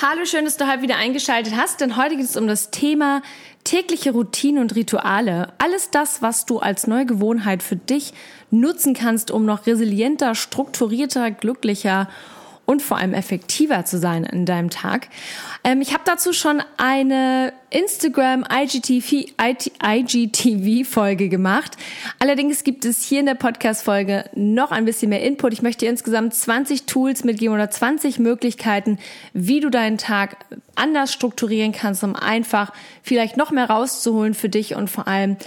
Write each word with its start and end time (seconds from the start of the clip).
Hallo, 0.00 0.24
schön, 0.24 0.44
dass 0.44 0.56
du 0.56 0.70
heute 0.70 0.82
wieder 0.82 0.96
eingeschaltet 0.96 1.54
hast, 1.56 1.80
denn 1.80 1.96
heute 1.96 2.16
geht 2.16 2.26
es 2.26 2.36
um 2.36 2.46
das 2.46 2.70
Thema 2.70 3.22
tägliche 3.64 4.12
Routinen 4.12 4.62
und 4.62 4.76
Rituale. 4.76 5.52
Alles 5.58 5.90
das, 5.90 6.22
was 6.22 6.46
du 6.46 6.60
als 6.60 6.86
neue 6.86 7.06
Gewohnheit 7.06 7.62
für 7.62 7.74
dich 7.74 8.12
nutzen 8.50 8.94
kannst, 8.94 9.32
um 9.32 9.44
noch 9.44 9.66
resilienter, 9.66 10.36
strukturierter, 10.36 11.32
glücklicher 11.32 12.08
und 12.68 12.82
vor 12.82 12.98
allem 12.98 13.14
effektiver 13.14 13.86
zu 13.86 13.98
sein 13.98 14.24
in 14.24 14.44
deinem 14.44 14.68
Tag. 14.68 15.08
Ähm, 15.64 15.80
ich 15.80 15.94
habe 15.94 16.02
dazu 16.04 16.34
schon 16.34 16.62
eine 16.76 17.54
Instagram 17.70 18.44
IGTV, 18.44 19.32
IGTV 19.82 20.86
Folge 20.86 21.30
gemacht. 21.30 21.78
Allerdings 22.18 22.64
gibt 22.64 22.84
es 22.84 23.02
hier 23.02 23.20
in 23.20 23.26
der 23.26 23.36
Podcast 23.36 23.84
Folge 23.84 24.26
noch 24.34 24.70
ein 24.70 24.84
bisschen 24.84 25.08
mehr 25.08 25.22
Input. 25.22 25.54
Ich 25.54 25.62
möchte 25.62 25.86
insgesamt 25.86 26.34
20 26.34 26.84
Tools 26.84 27.24
mitgeben 27.24 27.54
oder 27.54 27.70
20 27.70 28.18
Möglichkeiten, 28.18 28.98
wie 29.32 29.60
du 29.60 29.70
deinen 29.70 29.96
Tag 29.96 30.36
anders 30.74 31.10
strukturieren 31.10 31.72
kannst, 31.72 32.04
um 32.04 32.16
einfach 32.16 32.74
vielleicht 33.02 33.38
noch 33.38 33.50
mehr 33.50 33.70
rauszuholen 33.70 34.34
für 34.34 34.50
dich 34.50 34.74
und 34.74 34.90
vor 34.90 35.08
allem 35.08 35.38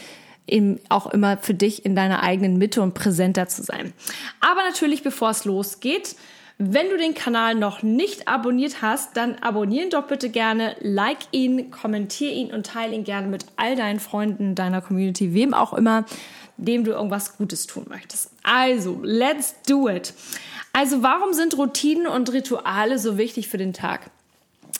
eben 0.48 0.80
auch 0.90 1.06
immer 1.06 1.38
für 1.38 1.54
dich 1.54 1.86
in 1.86 1.96
deiner 1.96 2.24
eigenen 2.24 2.58
Mitte 2.58 2.82
und 2.82 2.96
präsenter 2.96 3.48
zu 3.48 3.62
sein. 3.62 3.94
Aber 4.40 4.64
natürlich, 4.64 5.04
bevor 5.04 5.30
es 5.30 5.46
losgeht, 5.46 6.16
wenn 6.64 6.90
du 6.90 6.98
den 6.98 7.16
Kanal 7.16 7.56
noch 7.56 7.82
nicht 7.82 8.28
abonniert 8.28 8.84
hast, 8.84 9.18
dann 9.18 9.36
abonnieren 9.42 9.90
doch 9.90 10.06
bitte 10.06 10.30
gerne, 10.30 10.76
like 10.80 11.18
ihn, 11.32 11.72
kommentier 11.72 12.32
ihn 12.32 12.54
und 12.54 12.68
teile 12.68 12.94
ihn 12.94 13.04
gerne 13.04 13.28
mit 13.28 13.46
all 13.56 13.76
deinen 13.76 14.00
Freunden, 14.00 14.54
deiner 14.54 14.82
Community, 14.82 15.34
wem 15.34 15.56
auch 15.56 15.74
immer, 15.74 16.06
dem 16.58 16.84
du 16.84 16.92
irgendwas 16.92 17.38
Gutes 17.38 17.66
tun 17.66 17.86
möchtest. 17.90 18.30
Also, 18.44 19.00
let's 19.02 19.56
do 19.68 19.90
it. 19.90 20.14
Also, 20.72 21.02
warum 21.02 21.34
sind 21.34 21.58
Routinen 21.58 22.06
und 22.06 22.32
Rituale 22.32 23.00
so 23.00 23.18
wichtig 23.18 23.48
für 23.48 23.58
den 23.58 23.74
Tag? 23.74 24.12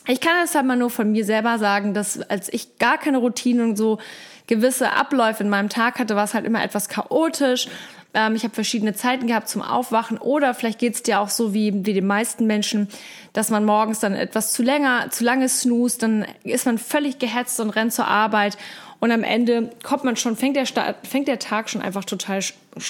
Ich 0.06 0.20
kann 0.20 0.34
das 0.40 0.54
halt 0.54 0.66
mal 0.66 0.76
nur 0.76 0.90
von 0.90 1.10
mir 1.10 1.24
selber 1.24 1.58
sagen, 1.58 1.94
dass 1.94 2.20
als 2.22 2.52
ich 2.52 2.78
gar 2.78 2.98
keine 2.98 3.18
Routinen 3.18 3.70
und 3.70 3.76
so 3.76 3.98
gewisse 4.46 4.92
Abläufe 4.92 5.42
in 5.42 5.48
meinem 5.48 5.68
Tag 5.68 5.98
hatte, 5.98 6.14
war 6.14 6.24
es 6.24 6.34
halt 6.34 6.44
immer 6.44 6.62
etwas 6.62 6.88
chaotisch 6.88 7.66
ähm, 8.14 8.34
ich 8.34 8.44
habe 8.44 8.54
verschiedene 8.54 8.94
Zeiten 8.94 9.26
gehabt 9.26 9.48
zum 9.48 9.62
Aufwachen 9.62 10.18
oder 10.18 10.54
vielleicht 10.54 10.78
geht 10.78 10.94
es 10.94 11.02
dir 11.02 11.20
auch 11.20 11.28
so 11.28 11.54
wie, 11.54 11.84
wie 11.84 11.94
den 11.94 12.06
meisten 12.06 12.46
Menschen, 12.46 12.88
dass 13.32 13.50
man 13.50 13.64
morgens 13.64 14.00
dann 14.00 14.14
etwas 14.14 14.52
zu 14.52 14.62
länger, 14.62 15.10
zu 15.10 15.24
lange 15.24 15.48
snoost, 15.48 16.02
dann 16.02 16.26
ist 16.44 16.66
man 16.66 16.78
völlig 16.78 17.18
gehetzt 17.18 17.58
und 17.60 17.70
rennt 17.70 17.92
zur 17.92 18.06
Arbeit 18.06 18.58
und 19.00 19.10
am 19.10 19.24
Ende 19.24 19.70
kommt 19.82 20.04
man 20.04 20.16
schon, 20.16 20.36
fängt 20.36 20.56
der, 20.56 20.66
fängt 21.02 21.26
der 21.26 21.38
Tag 21.38 21.68
schon 21.68 21.82
einfach 21.82 22.04
total 22.04 22.40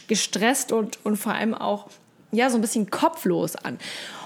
gestresst 0.09 0.70
und, 0.70 0.98
und 1.05 1.17
vor 1.17 1.33
allem 1.33 1.55
auch 1.55 1.87
ja, 2.33 2.50
so 2.50 2.56
ein 2.59 2.61
bisschen 2.61 2.91
kopflos 2.91 3.56
an. 3.56 3.78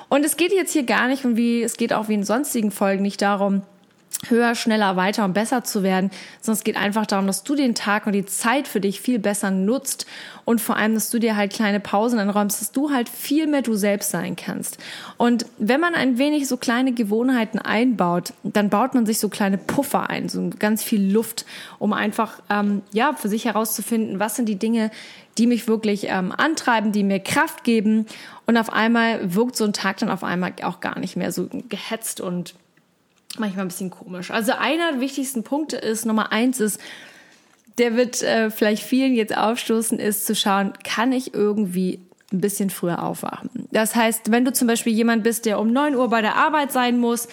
Und 0.08 0.24
es 0.24 0.36
geht 0.36 0.52
jetzt 0.52 0.72
hier 0.72 0.84
gar 0.84 1.08
nicht, 1.08 1.24
und 1.24 1.36
wie 1.36 1.62
es 1.62 1.77
geht 1.77 1.92
auch 1.92 2.08
wie 2.08 2.14
in 2.14 2.24
sonstigen 2.24 2.70
Folgen 2.70 3.02
nicht 3.02 3.20
darum, 3.23 3.63
höher, 4.28 4.54
schneller, 4.54 4.96
weiter 4.96 5.24
und 5.24 5.34
besser 5.34 5.62
zu 5.64 5.82
werden, 5.82 6.10
sondern 6.40 6.58
es 6.58 6.64
geht 6.64 6.77
einfach 6.77 7.06
darum, 7.06 7.27
dass 7.27 7.44
du 7.44 7.54
den 7.54 7.74
Tag 7.74 8.06
und 8.06 8.12
die 8.12 8.24
Zeit 8.24 8.66
für 8.66 8.80
dich 8.80 9.00
viel 9.00 9.18
besser 9.18 9.50
nutzt 9.50 10.06
und 10.44 10.60
vor 10.60 10.77
allem, 10.77 10.94
dass 10.94 11.10
du 11.10 11.18
dir 11.18 11.36
halt 11.36 11.52
kleine 11.52 11.80
Pausen 11.80 12.18
anräumst, 12.18 12.60
dass 12.60 12.72
du 12.72 12.90
halt 12.90 13.08
viel 13.08 13.46
mehr 13.46 13.62
du 13.62 13.74
selbst 13.74 14.10
sein 14.10 14.36
kannst. 14.36 14.78
Und 15.16 15.46
wenn 15.58 15.80
man 15.80 15.94
ein 15.94 16.18
wenig 16.18 16.48
so 16.48 16.56
kleine 16.56 16.92
Gewohnheiten 16.92 17.58
einbaut, 17.58 18.32
dann 18.42 18.70
baut 18.70 18.94
man 18.94 19.06
sich 19.06 19.18
so 19.18 19.28
kleine 19.28 19.58
Puffer 19.58 20.08
ein, 20.08 20.28
so 20.28 20.50
ganz 20.58 20.83
viel 20.83 21.12
Luft, 21.12 21.44
um 21.78 21.92
einfach 21.92 22.40
ähm, 22.50 22.83
ja 22.92 23.12
für 23.12 23.28
sich 23.28 23.44
herauszufinden, 23.44 24.18
was 24.18 24.36
sind 24.36 24.48
die 24.48 24.58
Dinge, 24.58 24.90
die 25.38 25.46
mich 25.46 25.68
wirklich 25.68 26.06
ähm, 26.08 26.33
antreiben, 26.33 26.92
die 26.92 27.04
mir 27.04 27.20
Kraft 27.20 27.64
geben. 27.64 28.06
Und 28.46 28.56
auf 28.56 28.72
einmal 28.72 29.34
wirkt 29.34 29.56
so 29.56 29.64
ein 29.64 29.72
Tag 29.72 29.98
dann 29.98 30.08
auf 30.08 30.24
einmal 30.24 30.54
auch 30.62 30.80
gar 30.80 30.98
nicht 30.98 31.16
mehr 31.16 31.33
so 31.33 31.48
gehetzt 31.68 32.20
und 32.20 32.54
manchmal 33.39 33.64
ein 33.64 33.69
bisschen 33.69 33.91
komisch. 33.91 34.30
Also 34.30 34.52
einer 34.52 34.92
der 34.92 35.01
wichtigsten 35.01 35.42
Punkte 35.42 35.77
ist, 35.77 36.07
Nummer 36.07 36.33
eins 36.33 36.61
ist, 36.61 36.80
der 37.79 37.97
wird 37.97 38.23
äh, 38.23 38.51
vielleicht 38.51 38.83
vielen 38.83 39.14
jetzt 39.14 39.36
aufstoßen, 39.36 39.98
ist 39.98 40.27
zu 40.27 40.35
schauen, 40.35 40.73
kann 40.83 41.13
ich 41.13 41.35
irgendwie 41.35 42.01
ein 42.33 42.41
bisschen 42.41 42.70
früher 42.70 43.02
aufwachen. 43.02 43.69
Das 43.70 43.95
heißt, 43.95 44.30
wenn 44.33 44.45
du 44.45 44.52
zum 44.52 44.67
Beispiel 44.67 44.92
jemand 44.92 45.23
bist, 45.23 45.46
der 45.46 45.61
um 45.61 45.73
neun 45.73 45.95
Uhr 45.95 46.08
bei 46.08 46.23
der 46.23 46.36
Arbeit 46.36 46.73
sein 46.73 46.98
muss, 46.98 47.29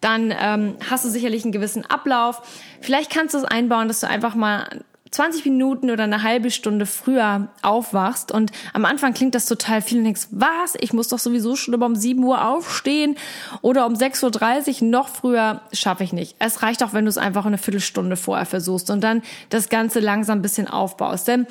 dann 0.00 0.34
ähm, 0.36 0.74
hast 0.90 1.04
du 1.04 1.08
sicherlich 1.08 1.44
einen 1.44 1.52
gewissen 1.52 1.86
Ablauf. 1.86 2.42
Vielleicht 2.80 3.10
kannst 3.10 3.34
du 3.34 3.38
es 3.38 3.44
einbauen, 3.44 3.86
dass 3.86 4.00
du 4.00 4.08
einfach 4.08 4.34
mal 4.34 4.82
20 5.12 5.44
Minuten 5.44 5.90
oder 5.90 6.04
eine 6.04 6.22
halbe 6.22 6.50
Stunde 6.50 6.86
früher 6.86 7.48
aufwachst 7.60 8.32
und 8.32 8.50
am 8.72 8.86
Anfang 8.86 9.12
klingt 9.12 9.34
das 9.34 9.46
total 9.46 9.82
viel 9.82 9.98
und 9.98 10.04
denkst, 10.04 10.28
was? 10.30 10.74
Ich 10.80 10.94
muss 10.94 11.08
doch 11.08 11.18
sowieso 11.18 11.54
schon 11.54 11.74
um 11.74 11.94
7 11.94 12.22
Uhr 12.24 12.46
aufstehen 12.46 13.16
oder 13.60 13.86
um 13.86 13.92
6.30 13.92 14.82
Uhr 14.82 14.88
noch 14.88 15.08
früher 15.08 15.60
schaffe 15.72 16.02
ich 16.02 16.14
nicht. 16.14 16.36
Es 16.38 16.62
reicht 16.62 16.82
auch, 16.82 16.94
wenn 16.94 17.04
du 17.04 17.10
es 17.10 17.18
einfach 17.18 17.44
eine 17.44 17.58
Viertelstunde 17.58 18.16
vorher 18.16 18.46
versuchst 18.46 18.90
und 18.90 19.02
dann 19.02 19.22
das 19.50 19.68
Ganze 19.68 20.00
langsam 20.00 20.38
ein 20.38 20.42
bisschen 20.42 20.66
aufbaust. 20.66 21.28
Denn 21.28 21.46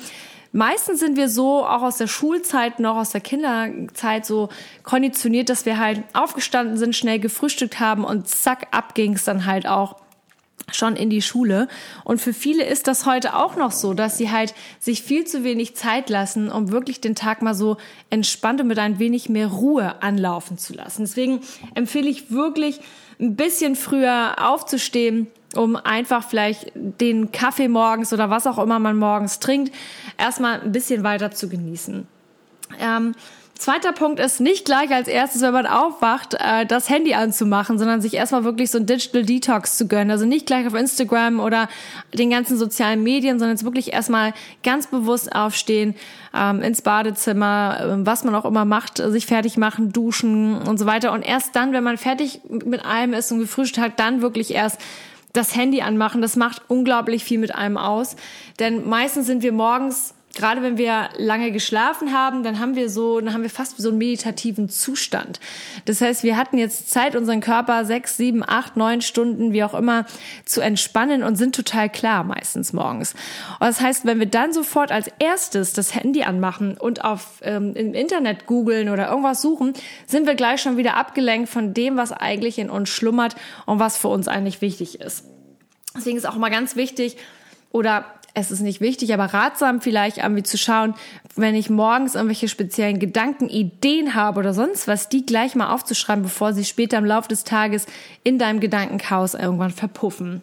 meistens 0.50 0.98
sind 0.98 1.16
wir 1.16 1.28
so, 1.28 1.64
auch 1.64 1.82
aus 1.82 1.98
der 1.98 2.08
Schulzeit, 2.08 2.80
noch 2.80 2.96
aus 2.96 3.10
der 3.10 3.20
Kinderzeit 3.20 4.26
so 4.26 4.48
konditioniert, 4.82 5.48
dass 5.48 5.66
wir 5.66 5.78
halt 5.78 6.02
aufgestanden 6.14 6.76
sind, 6.76 6.96
schnell 6.96 7.20
gefrühstückt 7.20 7.78
haben 7.78 8.04
und 8.04 8.26
zack, 8.26 8.66
ab 8.72 8.96
ging's 8.96 9.22
dann 9.22 9.46
halt 9.46 9.68
auch 9.68 10.01
schon 10.76 10.96
in 10.96 11.10
die 11.10 11.22
Schule. 11.22 11.68
Und 12.04 12.20
für 12.20 12.32
viele 12.32 12.64
ist 12.64 12.86
das 12.86 13.06
heute 13.06 13.36
auch 13.36 13.56
noch 13.56 13.70
so, 13.70 13.94
dass 13.94 14.18
sie 14.18 14.30
halt 14.30 14.54
sich 14.78 15.02
viel 15.02 15.24
zu 15.24 15.44
wenig 15.44 15.76
Zeit 15.76 16.10
lassen, 16.10 16.50
um 16.50 16.70
wirklich 16.70 17.00
den 17.00 17.14
Tag 17.14 17.42
mal 17.42 17.54
so 17.54 17.76
entspannt 18.10 18.60
und 18.60 18.68
mit 18.68 18.78
ein 18.78 18.98
wenig 18.98 19.28
mehr 19.28 19.48
Ruhe 19.48 20.02
anlaufen 20.02 20.58
zu 20.58 20.74
lassen. 20.74 21.02
Deswegen 21.02 21.40
empfehle 21.74 22.08
ich 22.08 22.30
wirklich 22.30 22.80
ein 23.20 23.36
bisschen 23.36 23.76
früher 23.76 24.36
aufzustehen, 24.38 25.28
um 25.54 25.76
einfach 25.76 26.28
vielleicht 26.28 26.72
den 26.74 27.30
Kaffee 27.30 27.68
morgens 27.68 28.12
oder 28.12 28.30
was 28.30 28.46
auch 28.46 28.58
immer 28.58 28.78
man 28.78 28.96
morgens 28.96 29.38
trinkt, 29.38 29.72
erstmal 30.18 30.60
ein 30.60 30.72
bisschen 30.72 31.04
weiter 31.04 31.30
zu 31.30 31.48
genießen. 31.48 32.06
Ähm, 32.80 33.14
Zweiter 33.62 33.92
Punkt 33.92 34.18
ist 34.18 34.40
nicht 34.40 34.64
gleich 34.64 34.90
als 34.90 35.06
erstes, 35.06 35.40
wenn 35.40 35.52
man 35.52 35.66
aufwacht, 35.66 36.34
äh, 36.34 36.66
das 36.66 36.90
Handy 36.90 37.14
anzumachen, 37.14 37.78
sondern 37.78 38.00
sich 38.00 38.14
erstmal 38.14 38.42
wirklich 38.42 38.72
so 38.72 38.78
ein 38.78 38.86
Digital 38.86 39.24
Detox 39.24 39.76
zu 39.76 39.86
gönnen. 39.86 40.10
Also 40.10 40.26
nicht 40.26 40.46
gleich 40.46 40.66
auf 40.66 40.74
Instagram 40.74 41.38
oder 41.38 41.68
den 42.12 42.28
ganzen 42.28 42.58
sozialen 42.58 43.04
Medien, 43.04 43.38
sondern 43.38 43.56
jetzt 43.56 43.64
wirklich 43.64 43.92
erstmal 43.92 44.34
ganz 44.64 44.88
bewusst 44.88 45.32
aufstehen, 45.32 45.94
ähm, 46.34 46.60
ins 46.60 46.82
Badezimmer, 46.82 47.78
äh, 47.80 48.04
was 48.04 48.24
man 48.24 48.34
auch 48.34 48.46
immer 48.46 48.64
macht, 48.64 48.96
sich 48.96 49.26
fertig 49.26 49.56
machen, 49.56 49.92
duschen 49.92 50.60
und 50.60 50.80
so 50.80 50.86
weiter. 50.86 51.12
Und 51.12 51.22
erst 51.22 51.54
dann, 51.54 51.72
wenn 51.72 51.84
man 51.84 51.98
fertig 51.98 52.40
mit 52.48 52.84
allem 52.84 53.14
ist 53.14 53.30
und 53.30 53.38
gefrühstückt 53.38 53.78
hat, 53.78 54.00
dann 54.00 54.22
wirklich 54.22 54.52
erst 54.52 54.80
das 55.32 55.54
Handy 55.54 55.82
anmachen. 55.82 56.20
Das 56.20 56.34
macht 56.34 56.62
unglaublich 56.66 57.22
viel 57.22 57.38
mit 57.38 57.54
einem 57.54 57.76
aus. 57.76 58.16
Denn 58.58 58.88
meistens 58.88 59.26
sind 59.26 59.44
wir 59.44 59.52
morgens 59.52 60.14
gerade 60.34 60.62
wenn 60.62 60.78
wir 60.78 61.10
lange 61.16 61.52
geschlafen 61.52 62.12
haben, 62.12 62.42
dann 62.42 62.58
haben 62.58 62.74
wir 62.74 62.88
so, 62.88 63.20
dann 63.20 63.32
haben 63.32 63.42
wir 63.42 63.50
fast 63.50 63.76
so 63.78 63.90
einen 63.90 63.98
meditativen 63.98 64.68
Zustand. 64.68 65.40
Das 65.84 66.00
heißt, 66.00 66.22
wir 66.22 66.36
hatten 66.36 66.58
jetzt 66.58 66.90
Zeit, 66.90 67.16
unseren 67.16 67.40
Körper 67.40 67.84
sechs, 67.84 68.16
sieben, 68.16 68.42
acht, 68.46 68.76
neun 68.76 69.00
Stunden, 69.02 69.52
wie 69.52 69.64
auch 69.64 69.74
immer, 69.74 70.06
zu 70.44 70.60
entspannen 70.60 71.22
und 71.22 71.36
sind 71.36 71.54
total 71.54 71.90
klar 71.90 72.24
meistens 72.24 72.72
morgens. 72.72 73.12
Und 73.60 73.66
das 73.66 73.80
heißt, 73.80 74.06
wenn 74.06 74.18
wir 74.18 74.26
dann 74.26 74.52
sofort 74.52 74.90
als 74.90 75.10
erstes 75.18 75.72
das 75.72 75.94
Handy 75.94 76.22
anmachen 76.22 76.76
und 76.78 77.04
auf 77.04 77.40
ähm, 77.42 77.74
im 77.74 77.94
Internet 77.94 78.46
googeln 78.46 78.88
oder 78.88 79.08
irgendwas 79.10 79.42
suchen, 79.42 79.74
sind 80.06 80.26
wir 80.26 80.34
gleich 80.34 80.62
schon 80.62 80.76
wieder 80.76 80.96
abgelenkt 80.96 81.48
von 81.48 81.74
dem, 81.74 81.96
was 81.96 82.12
eigentlich 82.12 82.58
in 82.58 82.70
uns 82.70 82.88
schlummert 82.88 83.36
und 83.66 83.78
was 83.78 83.96
für 83.98 84.08
uns 84.08 84.28
eigentlich 84.28 84.60
wichtig 84.60 85.00
ist. 85.00 85.24
Deswegen 85.94 86.16
ist 86.16 86.26
auch 86.26 86.36
mal 86.36 86.50
ganz 86.50 86.74
wichtig, 86.74 87.18
oder 87.72 88.04
es 88.34 88.50
ist 88.50 88.60
nicht 88.60 88.80
wichtig, 88.80 89.12
aber 89.12 89.26
ratsam 89.26 89.80
vielleicht 89.80 90.18
irgendwie 90.18 90.42
zu 90.42 90.56
schauen, 90.56 90.94
wenn 91.36 91.54
ich 91.54 91.68
morgens 91.68 92.14
irgendwelche 92.14 92.48
speziellen 92.48 92.98
Gedanken, 92.98 93.48
Ideen 93.48 94.14
habe 94.14 94.40
oder 94.40 94.54
sonst 94.54 94.88
was, 94.88 95.08
die 95.08 95.26
gleich 95.26 95.54
mal 95.54 95.72
aufzuschreiben, 95.72 96.22
bevor 96.22 96.52
sie 96.52 96.64
später 96.64 96.98
im 96.98 97.04
Laufe 97.04 97.28
des 97.28 97.44
Tages 97.44 97.86
in 98.24 98.38
deinem 98.38 98.60
Gedankenchaos 98.60 99.34
irgendwann 99.34 99.70
verpuffen. 99.70 100.42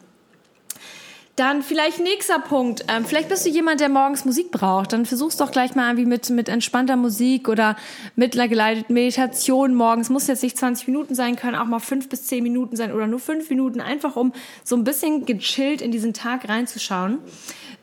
Dann 1.40 1.64
vielleicht 1.64 2.02
nächster 2.02 2.38
Punkt. 2.38 2.84
Ähm, 2.90 3.06
vielleicht 3.06 3.30
bist 3.30 3.46
du 3.46 3.50
jemand, 3.50 3.80
der 3.80 3.88
morgens 3.88 4.26
Musik 4.26 4.52
braucht. 4.52 4.92
Dann 4.92 5.06
versuch's 5.06 5.38
doch 5.38 5.52
gleich 5.52 5.74
mal 5.74 5.86
irgendwie 5.88 6.06
mit, 6.06 6.30
mit 6.32 6.50
entspannter 6.50 6.98
Musik 6.98 7.48
oder 7.48 7.78
mit 8.18 8.34
einer 8.34 8.50
geleiteten 8.50 8.94
Meditation 8.94 9.74
morgens. 9.74 10.10
Muss 10.10 10.28
jetzt 10.28 10.44
nicht 10.44 10.58
20 10.58 10.88
Minuten 10.90 11.16
sein, 11.16 11.38
können 11.38 11.56
auch 11.56 11.64
mal 11.64 11.80
fünf 11.80 12.10
bis 12.10 12.26
zehn 12.26 12.44
Minuten 12.44 12.76
sein 12.76 12.92
oder 12.92 13.08
nur 13.08 13.22
fünf 13.22 13.50
Minuten, 13.50 13.80
einfach 13.80 14.18
um 14.18 14.34
so 14.66 14.76
ein 14.76 14.84
bisschen 14.84 15.26
gechillt 15.26 15.82
in 15.82 15.94
diesen 15.94 16.14
Tag 16.14 16.50
reinzuschauen. 16.50 17.20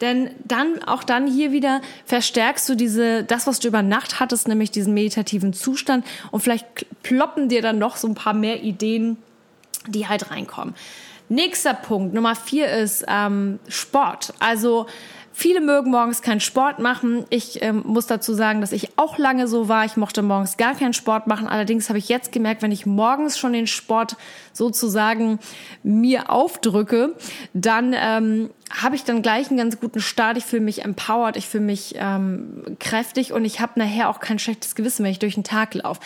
Denn 0.02 0.32
dann, 0.44 0.82
auch 0.82 1.02
dann 1.02 1.26
hier 1.26 1.50
wieder 1.50 1.81
verstärkst 2.05 2.69
du 2.69 2.75
diese, 2.75 3.25
das, 3.25 3.47
was 3.47 3.59
du 3.59 3.69
über 3.69 3.81
Nacht 3.81 4.20
hattest, 4.20 4.49
nämlich 4.49 4.70
diesen 4.70 4.93
meditativen 4.93 5.55
Zustand 5.55 6.05
und 6.31 6.41
vielleicht 6.41 6.67
ploppen 7.02 7.49
dir 7.49 7.62
dann 7.62 7.79
noch 7.79 7.97
so 7.97 8.06
ein 8.06 8.14
paar 8.14 8.35
mehr 8.35 8.62
Ideen, 8.62 9.17
die 9.88 10.09
halt 10.09 10.31
reinkommen. 10.31 10.75
Nächster 11.28 11.75
Punkt, 11.75 12.14
Nummer 12.14 12.34
vier 12.34 12.70
ist 12.70 13.05
ähm, 13.08 13.58
Sport. 13.69 14.32
Also 14.38 14.87
Viele 15.38 15.61
mögen 15.61 15.90
morgens 15.90 16.23
keinen 16.23 16.40
Sport 16.40 16.78
machen. 16.78 17.26
Ich 17.28 17.62
ähm, 17.62 17.82
muss 17.84 18.06
dazu 18.06 18.32
sagen, 18.32 18.62
dass 18.62 18.73
ich 18.73 18.96
auch 18.96 19.19
lange 19.19 19.49
so 19.49 19.69
war. 19.69 19.84
Ich 19.84 19.99
mochte 19.99 20.23
morgens 20.23 20.56
gar 20.56 20.75
keinen 20.75 20.94
Sport 20.94 21.26
machen. 21.26 21.46
Allerdings 21.46 21.90
habe 21.90 21.99
ich 21.99 22.08
jetzt 22.08 22.32
gemerkt, 22.32 22.62
wenn 22.62 22.73
ich 22.73 22.87
morgens 22.87 23.38
schon 23.38 23.52
den 23.52 23.67
Sport 23.67 24.17
sozusagen 24.55 25.38
mir 25.82 26.31
aufdrücke, 26.31 27.14
dann 27.52 27.94
ähm, 27.94 28.49
habe 28.70 28.96
ich 28.96 29.05
dann 29.05 29.20
gleich 29.20 29.49
einen 29.49 29.58
ganz 29.58 29.78
guten 29.78 30.00
Start. 30.00 30.38
Ich 30.38 30.46
fühle 30.46 30.62
mich 30.62 30.82
empowered, 30.82 31.37
ich 31.37 31.46
fühle 31.46 31.64
mich 31.64 31.96
ähm, 31.99 32.78
kräftig 32.81 33.34
und 33.34 33.44
ich 33.44 33.61
habe 33.61 33.78
nachher 33.78 34.08
auch 34.08 34.20
kein 34.20 34.38
schlechtes 34.38 34.75
Gewissen, 34.75 35.05
wenn 35.05 35.12
ich 35.12 35.19
durch 35.19 35.34
den 35.34 35.44
Tag 35.44 35.75
laufe. 35.75 36.00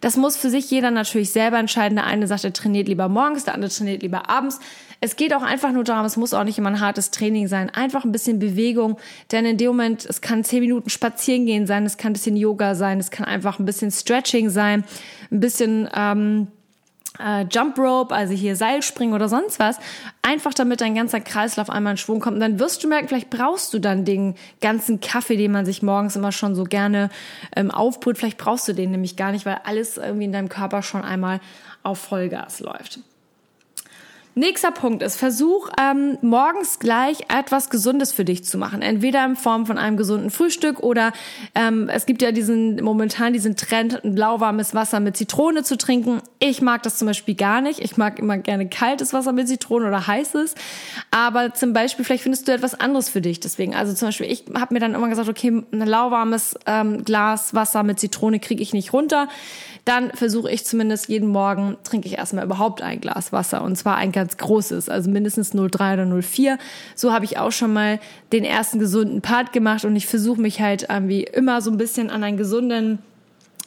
Das 0.00 0.16
muss 0.16 0.36
für 0.36 0.50
sich 0.50 0.70
jeder 0.70 0.90
natürlich 0.90 1.30
selber 1.30 1.58
entscheiden. 1.58 1.96
Der 1.96 2.06
eine 2.06 2.26
sagt, 2.26 2.44
er 2.44 2.52
trainiert 2.52 2.88
lieber 2.88 3.08
morgens, 3.08 3.44
der 3.44 3.54
andere 3.54 3.70
trainiert 3.70 4.02
lieber 4.02 4.28
abends. 4.28 4.60
Es 5.00 5.16
geht 5.16 5.34
auch 5.34 5.42
einfach 5.42 5.72
nur 5.72 5.84
darum, 5.84 6.06
es 6.06 6.16
muss 6.16 6.32
auch 6.34 6.44
nicht 6.44 6.58
immer 6.58 6.70
ein 6.70 6.80
hartes 6.80 7.10
Training 7.10 7.46
sein. 7.46 7.70
Einfach 7.70 8.04
ein 8.04 8.12
bisschen 8.12 8.38
Bewegung, 8.38 8.98
denn 9.32 9.44
in 9.44 9.58
dem 9.58 9.68
Moment, 9.68 10.06
es 10.06 10.20
kann 10.20 10.44
zehn 10.44 10.60
Minuten 10.60 10.88
spazieren 10.88 11.46
gehen 11.46 11.66
sein, 11.66 11.84
es 11.84 11.96
kann 11.96 12.10
ein 12.10 12.14
bisschen 12.14 12.36
Yoga 12.36 12.74
sein, 12.74 12.98
es 13.00 13.10
kann 13.10 13.26
einfach 13.26 13.58
ein 13.58 13.64
bisschen 13.64 13.90
Stretching 13.90 14.48
sein, 14.48 14.84
ein 15.30 15.40
bisschen 15.40 15.88
ähm, 15.94 16.48
äh, 17.18 17.44
Jump 17.50 17.78
Rope, 17.78 18.14
also 18.14 18.34
hier 18.34 18.56
Seilspringen 18.56 19.14
oder 19.14 19.28
sonst 19.28 19.58
was, 19.58 19.78
einfach 20.22 20.54
damit 20.54 20.80
dein 20.80 20.94
ganzer 20.94 21.20
Kreislauf 21.20 21.70
einmal 21.70 21.92
in 21.92 21.96
Schwung 21.96 22.20
kommt. 22.20 22.34
Und 22.34 22.40
dann 22.40 22.58
wirst 22.58 22.82
du 22.82 22.88
merken, 22.88 23.08
vielleicht 23.08 23.30
brauchst 23.30 23.72
du 23.74 23.78
dann 23.78 24.04
den 24.04 24.34
ganzen 24.60 25.00
Kaffee, 25.00 25.36
den 25.36 25.52
man 25.52 25.64
sich 25.66 25.82
morgens 25.82 26.16
immer 26.16 26.32
schon 26.32 26.54
so 26.54 26.64
gerne 26.64 27.10
ähm, 27.54 27.70
aufbrüht. 27.70 28.18
Vielleicht 28.18 28.38
brauchst 28.38 28.66
du 28.68 28.72
den 28.72 28.90
nämlich 28.90 29.16
gar 29.16 29.32
nicht, 29.32 29.46
weil 29.46 29.60
alles 29.64 29.96
irgendwie 29.96 30.24
in 30.24 30.32
deinem 30.32 30.48
Körper 30.48 30.82
schon 30.82 31.02
einmal 31.02 31.40
auf 31.82 31.98
Vollgas 31.98 32.60
läuft. 32.60 33.00
Nächster 34.36 34.72
Punkt 34.72 35.00
ist, 35.04 35.14
versuch 35.14 35.68
ähm, 35.80 36.18
morgens 36.20 36.80
gleich 36.80 37.18
etwas 37.28 37.70
Gesundes 37.70 38.10
für 38.10 38.24
dich 38.24 38.44
zu 38.44 38.58
machen. 38.58 38.82
Entweder 38.82 39.24
in 39.24 39.36
Form 39.36 39.64
von 39.64 39.78
einem 39.78 39.96
gesunden 39.96 40.30
Frühstück 40.30 40.80
oder 40.80 41.12
ähm, 41.54 41.88
es 41.88 42.04
gibt 42.04 42.20
ja 42.20 42.32
diesen 42.32 42.82
momentan 42.82 43.32
diesen 43.32 43.54
Trend, 43.54 44.04
ein 44.04 44.16
lauwarmes 44.16 44.74
Wasser 44.74 44.98
mit 44.98 45.16
Zitrone 45.16 45.62
zu 45.62 45.78
trinken. 45.78 46.20
Ich 46.40 46.60
mag 46.60 46.82
das 46.82 46.98
zum 46.98 47.06
Beispiel 47.06 47.36
gar 47.36 47.60
nicht. 47.60 47.78
Ich 47.78 47.96
mag 47.96 48.18
immer 48.18 48.36
gerne 48.38 48.68
kaltes 48.68 49.12
Wasser 49.12 49.32
mit 49.32 49.46
Zitrone 49.46 49.86
oder 49.86 50.04
heißes. 50.04 50.56
Aber 51.12 51.54
zum 51.54 51.72
Beispiel, 51.72 52.04
vielleicht 52.04 52.24
findest 52.24 52.48
du 52.48 52.52
etwas 52.52 52.74
anderes 52.74 53.08
für 53.08 53.20
dich. 53.20 53.38
Deswegen, 53.38 53.76
also 53.76 53.94
zum 53.94 54.08
Beispiel, 54.08 54.26
ich 54.26 54.46
habe 54.52 54.74
mir 54.74 54.80
dann 54.80 54.94
immer 54.94 55.08
gesagt, 55.08 55.28
okay, 55.28 55.62
ein 55.70 55.86
lauwarmes 55.86 56.58
ähm, 56.66 57.04
Glas 57.04 57.54
Wasser 57.54 57.84
mit 57.84 58.00
Zitrone 58.00 58.40
kriege 58.40 58.62
ich 58.62 58.72
nicht 58.72 58.92
runter 58.92 59.28
dann 59.84 60.12
versuche 60.12 60.50
ich 60.50 60.64
zumindest 60.64 61.08
jeden 61.08 61.28
Morgen, 61.28 61.76
trinke 61.84 62.08
ich 62.08 62.16
erstmal 62.16 62.44
überhaupt 62.44 62.80
ein 62.80 63.00
Glas 63.00 63.32
Wasser 63.32 63.62
und 63.62 63.76
zwar 63.76 63.96
ein 63.96 64.12
ganz 64.24 64.38
großes, 64.38 64.88
also 64.88 65.10
mindestens 65.10 65.54
0,3 65.54 65.94
oder 65.94 66.02
0,4. 66.04 66.58
So 66.94 67.12
habe 67.12 67.26
ich 67.26 67.36
auch 67.38 67.52
schon 67.52 67.74
mal 67.74 68.00
den 68.32 68.44
ersten 68.44 68.78
gesunden 68.78 69.20
Part 69.20 69.52
gemacht 69.52 69.84
und 69.84 69.94
ich 69.96 70.06
versuche 70.06 70.40
mich 70.40 70.60
halt 70.60 70.86
irgendwie 70.88 71.24
immer 71.24 71.60
so 71.60 71.70
ein 71.70 71.76
bisschen 71.76 72.08
an 72.08 72.24
einen 72.24 72.38
gesunden 72.38 73.00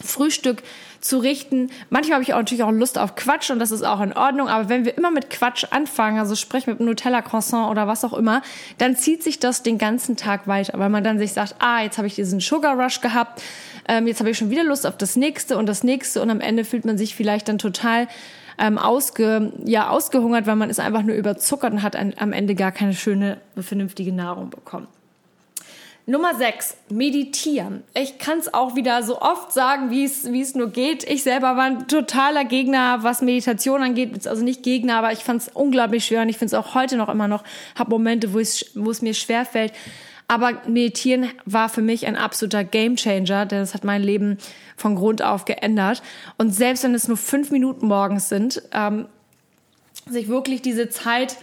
Frühstück 0.04 0.63
zu 1.00 1.19
richten. 1.19 1.69
Manchmal 1.92 2.15
habe 2.15 2.24
ich 2.24 2.33
auch 2.33 2.39
natürlich 2.39 2.63
auch 2.63 2.71
Lust 2.71 2.98
auf 2.98 3.15
Quatsch 3.15 3.51
und 3.51 3.59
das 3.59 3.69
ist 3.69 3.83
auch 3.83 4.01
in 4.01 4.13
Ordnung. 4.13 4.48
Aber 4.48 4.68
wenn 4.68 4.83
wir 4.83 4.98
immer 4.98 5.12
mit 5.12 5.30
Quatsch 5.30 5.65
anfangen, 5.69 6.19
also 6.19 6.36
sprich 6.36 6.65
mit 6.65 6.80
Nutella 6.80 7.21
Croissant 7.21 7.69
oder 7.69 7.88
was 7.88 8.04
auch 8.04 8.13
immer, 8.13 8.42
dann 8.80 8.95
zieht 8.95 9.21
sich 9.21 9.39
das 9.39 9.62
den 9.62 9.77
ganzen 9.77 10.18
Tag 10.18 10.48
weiter, 10.48 10.77
weil 10.80 10.89
man 10.89 11.04
dann 11.04 11.19
sich 11.19 11.33
sagt, 11.33 11.56
ah, 11.59 11.83
jetzt 11.83 12.00
habe 12.00 12.07
ich 12.07 12.15
diesen 12.15 12.39
Sugar 12.39 12.80
Rush 12.80 13.01
gehabt, 13.01 13.44
ähm, 13.88 14.07
jetzt 14.07 14.19
habe 14.19 14.31
ich 14.31 14.38
schon 14.39 14.50
wieder 14.50 14.63
Lust 14.63 14.88
auf 14.88 14.98
das 14.98 15.15
nächste 15.15 15.57
und 15.57 15.68
das 15.68 15.83
nächste 15.83 16.21
und 16.21 16.31
am 16.31 16.42
Ende 16.42 16.65
fühlt 16.65 16.86
man 16.86 16.98
sich 16.98 17.15
vielleicht 17.15 17.48
dann 17.48 17.59
total 17.59 18.07
ähm, 18.57 18.77
ausge, 18.77 19.51
ja, 19.65 19.89
ausgehungert, 19.89 20.48
weil 20.48 20.56
man 20.56 20.69
ist 20.69 20.80
einfach 20.80 21.04
nur 21.04 21.15
überzuckert 21.15 21.74
und 21.74 21.83
hat 21.83 21.95
ein, 21.95 22.13
am 22.18 22.33
Ende 22.33 22.56
gar 22.56 22.71
keine 22.71 22.94
schöne, 22.94 23.39
vernünftige 23.59 24.12
Nahrung 24.12 24.50
bekommen. 24.50 24.88
Nummer 26.09 26.36
6, 26.36 26.77
meditieren. 26.89 27.83
Ich 27.94 28.18
kann 28.18 28.39
es 28.39 28.54
auch 28.54 28.77
wieder 28.77 29.04
so 29.04 29.21
oft 29.21 29.51
sagen, 29.51 29.92
wie 29.92 30.06
es 30.06 30.56
nur 30.56 30.69
geht. 30.69 31.04
Ich 31.04 31.21
selber 31.21 31.57
war 31.57 31.65
ein 31.65 31.89
totaler 31.89 32.45
Gegner, 32.45 33.00
was 33.04 33.21
Meditation 33.21 33.83
angeht. 33.83 34.25
Also 34.25 34.42
nicht 34.42 34.63
Gegner, 34.63 35.00
aber 35.00 35.12
ich 35.12 35.25
fand 35.25 35.42
es 35.42 35.50
unglaublich 35.50 36.06
schwer 36.06 36.21
und 36.21 36.30
ich 36.30 36.38
finde 36.38 36.56
es 36.56 36.65
auch 36.65 36.75
heute 36.75 36.95
noch 36.95 37.09
immer 37.09 37.27
noch, 37.27 37.44
habe 37.75 37.89
Momente, 37.89 38.31
wo 38.31 38.39
es, 38.39 39.01
mir 39.01 39.13
schwer 39.13 39.44
fällt. 39.44 39.74
Aber 40.27 40.62
Meditieren 40.68 41.29
war 41.45 41.69
für 41.69 41.81
mich 41.81 42.06
ein 42.06 42.18
absoluter 42.18 42.63
Gamechanger, 42.63 43.45
denn 43.45 43.62
es 43.62 43.74
hat 43.74 43.83
mein 43.83 44.03
Leben 44.03 44.38
von 44.75 44.95
Grund 44.95 45.21
auf 45.21 45.45
geändert. 45.45 46.01
Und 46.38 46.53
selbst 46.53 46.83
wenn 46.83 46.94
es 46.94 47.07
nur 47.07 47.18
fünf 47.18 47.50
Minuten 47.51 47.88
morgens 47.88 48.27
sind, 48.27 48.62
ähm, 48.74 49.06
sich 50.09 50.27
wirklich 50.27 50.62
diese 50.62 50.89
Zeit 50.89 51.38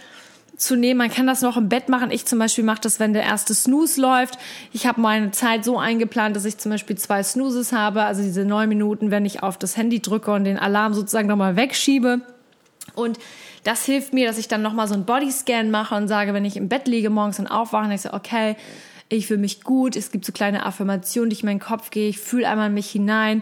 zu 0.57 0.75
nehmen. 0.75 0.99
Man 0.99 1.09
kann 1.09 1.27
das 1.27 1.41
noch 1.41 1.57
im 1.57 1.69
Bett 1.69 1.89
machen. 1.89 2.11
Ich 2.11 2.25
zum 2.25 2.39
Beispiel 2.39 2.63
mache 2.63 2.81
das, 2.81 2.99
wenn 2.99 3.13
der 3.13 3.23
erste 3.23 3.53
Snooze 3.53 3.99
läuft. 3.99 4.37
Ich 4.71 4.87
habe 4.87 5.01
meine 5.01 5.31
Zeit 5.31 5.65
so 5.65 5.77
eingeplant, 5.77 6.35
dass 6.35 6.45
ich 6.45 6.57
zum 6.57 6.71
Beispiel 6.71 6.97
zwei 6.97 7.23
Snoozes 7.23 7.73
habe, 7.73 8.03
also 8.03 8.21
diese 8.21 8.45
neun 8.45 8.69
Minuten, 8.69 9.11
wenn 9.11 9.25
ich 9.25 9.43
auf 9.43 9.57
das 9.57 9.75
Handy 9.75 10.01
drücke 10.01 10.31
und 10.31 10.45
den 10.45 10.57
Alarm 10.57 10.93
sozusagen 10.93 11.27
nochmal 11.27 11.55
wegschiebe. 11.55 12.21
Und 12.93 13.19
das 13.65 13.83
hilft 13.83 14.13
mir, 14.13 14.27
dass 14.27 14.37
ich 14.37 14.47
dann 14.47 14.61
nochmal 14.61 14.87
so 14.87 14.93
einen 14.93 15.05
Bodyscan 15.05 15.71
mache 15.71 15.95
und 15.95 16.07
sage, 16.07 16.33
wenn 16.33 16.45
ich 16.45 16.55
im 16.55 16.69
Bett 16.69 16.87
liege 16.87 17.09
morgens 17.09 17.39
und 17.39 17.47
aufwache, 17.47 17.91
ich 17.93 18.01
so, 18.01 18.13
okay, 18.13 18.55
ich 19.09 19.27
fühle 19.27 19.39
mich 19.39 19.63
gut, 19.63 19.95
es 19.95 20.11
gibt 20.11 20.23
so 20.23 20.31
kleine 20.31 20.65
Affirmationen, 20.65 21.31
die 21.31 21.35
ich 21.35 21.41
in 21.41 21.49
meinen 21.49 21.59
Kopf 21.59 21.89
gehe, 21.89 22.07
ich 22.07 22.19
fühle 22.19 22.47
einmal 22.47 22.67
in 22.67 22.75
mich 22.75 22.91
hinein, 22.91 23.41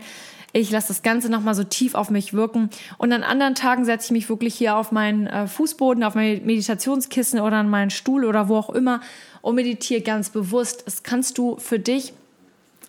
ich 0.53 0.71
lasse 0.71 0.89
das 0.89 1.01
Ganze 1.01 1.29
nochmal 1.29 1.55
so 1.55 1.63
tief 1.65 1.93
auf 1.93 2.09
mich 2.09 2.33
wirken. 2.33 2.69
Und 2.97 3.11
an 3.11 3.23
anderen 3.23 3.55
Tagen 3.55 3.85
setze 3.85 4.05
ich 4.05 4.11
mich 4.11 4.29
wirklich 4.29 4.55
hier 4.55 4.77
auf 4.77 4.91
meinen 4.91 5.27
äh, 5.27 5.47
Fußboden, 5.47 6.03
auf 6.03 6.15
mein 6.15 6.45
Meditationskissen 6.45 7.39
oder 7.41 7.57
an 7.57 7.69
meinen 7.69 7.89
Stuhl 7.89 8.23
oder 8.23 8.47
wo 8.47 8.55
auch 8.55 8.69
immer 8.69 9.01
und 9.41 9.55
meditiere 9.55 10.01
ganz 10.01 10.29
bewusst. 10.29 10.83
Das 10.85 11.03
kannst 11.03 11.37
du 11.37 11.57
für 11.57 11.79
dich 11.79 12.13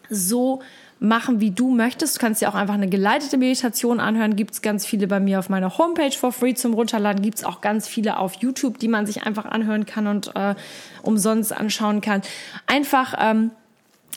so 0.08 0.60
machen, 1.00 1.40
wie 1.40 1.50
du 1.50 1.70
möchtest. 1.70 2.16
Du 2.16 2.20
kannst 2.20 2.40
dir 2.40 2.48
auch 2.48 2.54
einfach 2.54 2.74
eine 2.74 2.88
geleitete 2.88 3.36
Meditation 3.36 4.00
anhören. 4.00 4.36
Gibt 4.36 4.54
es 4.54 4.62
ganz 4.62 4.86
viele 4.86 5.06
bei 5.06 5.20
mir 5.20 5.38
auf 5.38 5.48
meiner 5.48 5.76
Homepage 5.78 6.12
for 6.12 6.32
free 6.32 6.54
zum 6.54 6.74
Runterladen. 6.74 7.22
Gibt 7.22 7.38
es 7.38 7.44
auch 7.44 7.60
ganz 7.60 7.88
viele 7.88 8.18
auf 8.18 8.34
YouTube, 8.34 8.78
die 8.78 8.88
man 8.88 9.06
sich 9.06 9.24
einfach 9.24 9.44
anhören 9.44 9.86
kann 9.86 10.06
und 10.06 10.34
äh, 10.34 10.54
umsonst 11.02 11.52
anschauen 11.52 12.00
kann. 12.00 12.22
Einfach 12.66 13.14
ähm, 13.18 13.50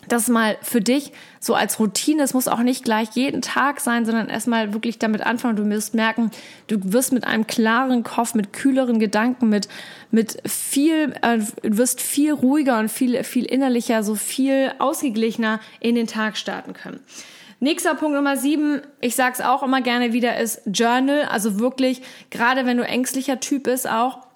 das 0.08 0.28
mal 0.28 0.58
für 0.62 0.82
dich 0.82 1.12
so 1.40 1.54
als 1.54 1.80
Routine. 1.80 2.24
Es 2.24 2.34
muss 2.34 2.48
auch 2.48 2.60
nicht 2.60 2.84
gleich 2.84 3.10
jeden 3.14 3.42
Tag 3.42 3.80
sein, 3.80 4.06
sondern 4.06 4.30
erstmal 4.30 4.74
wirklich 4.74 5.00
damit 5.00 5.22
anfangen. 5.22 5.56
Du 5.56 5.70
wirst 5.70 5.94
merken, 5.94 6.32
du 6.68 6.78
wirst 6.84 7.14
mit 7.14 7.26
einem 7.26 7.48
klaren 7.48 8.04
Kopf, 8.04 8.34
mit 8.34 8.54
kühleren 8.54 9.00
Gedanken, 9.00 9.50
mit, 9.50 9.68
mit 10.12 10.38
viel, 10.46 11.14
äh, 11.22 11.40
wirst 11.64 12.02
viel 12.02 12.34
ruhiger 12.34 12.80
und 12.80 12.90
viel, 12.90 13.24
viel 13.24 13.46
innerlicher, 13.46 14.04
so 14.04 14.16
viel 14.16 14.72
ausgeglichener 14.80 15.60
in 15.80 15.96
den 15.96 16.08
Tag 16.08 16.38
starten 16.38 16.74
können. 16.74 17.00
Nächster 17.60 17.96
Punkt 17.96 18.16
Nummer 18.16 18.38
sieben, 18.38 18.82
ich 19.02 19.16
sag's 19.16 19.42
auch 19.42 19.64
immer 19.64 19.82
gerne 19.82 20.14
wieder, 20.14 20.38
ist 20.38 20.62
Journal. 20.68 21.24
Also 21.24 21.60
wirklich, 21.60 22.02
gerade 22.30 22.68
wenn 22.68 22.78
du 22.78 22.84
ängstlicher 22.84 23.40
Typ 23.40 23.64
bist 23.64 23.90
auch, 23.90 24.27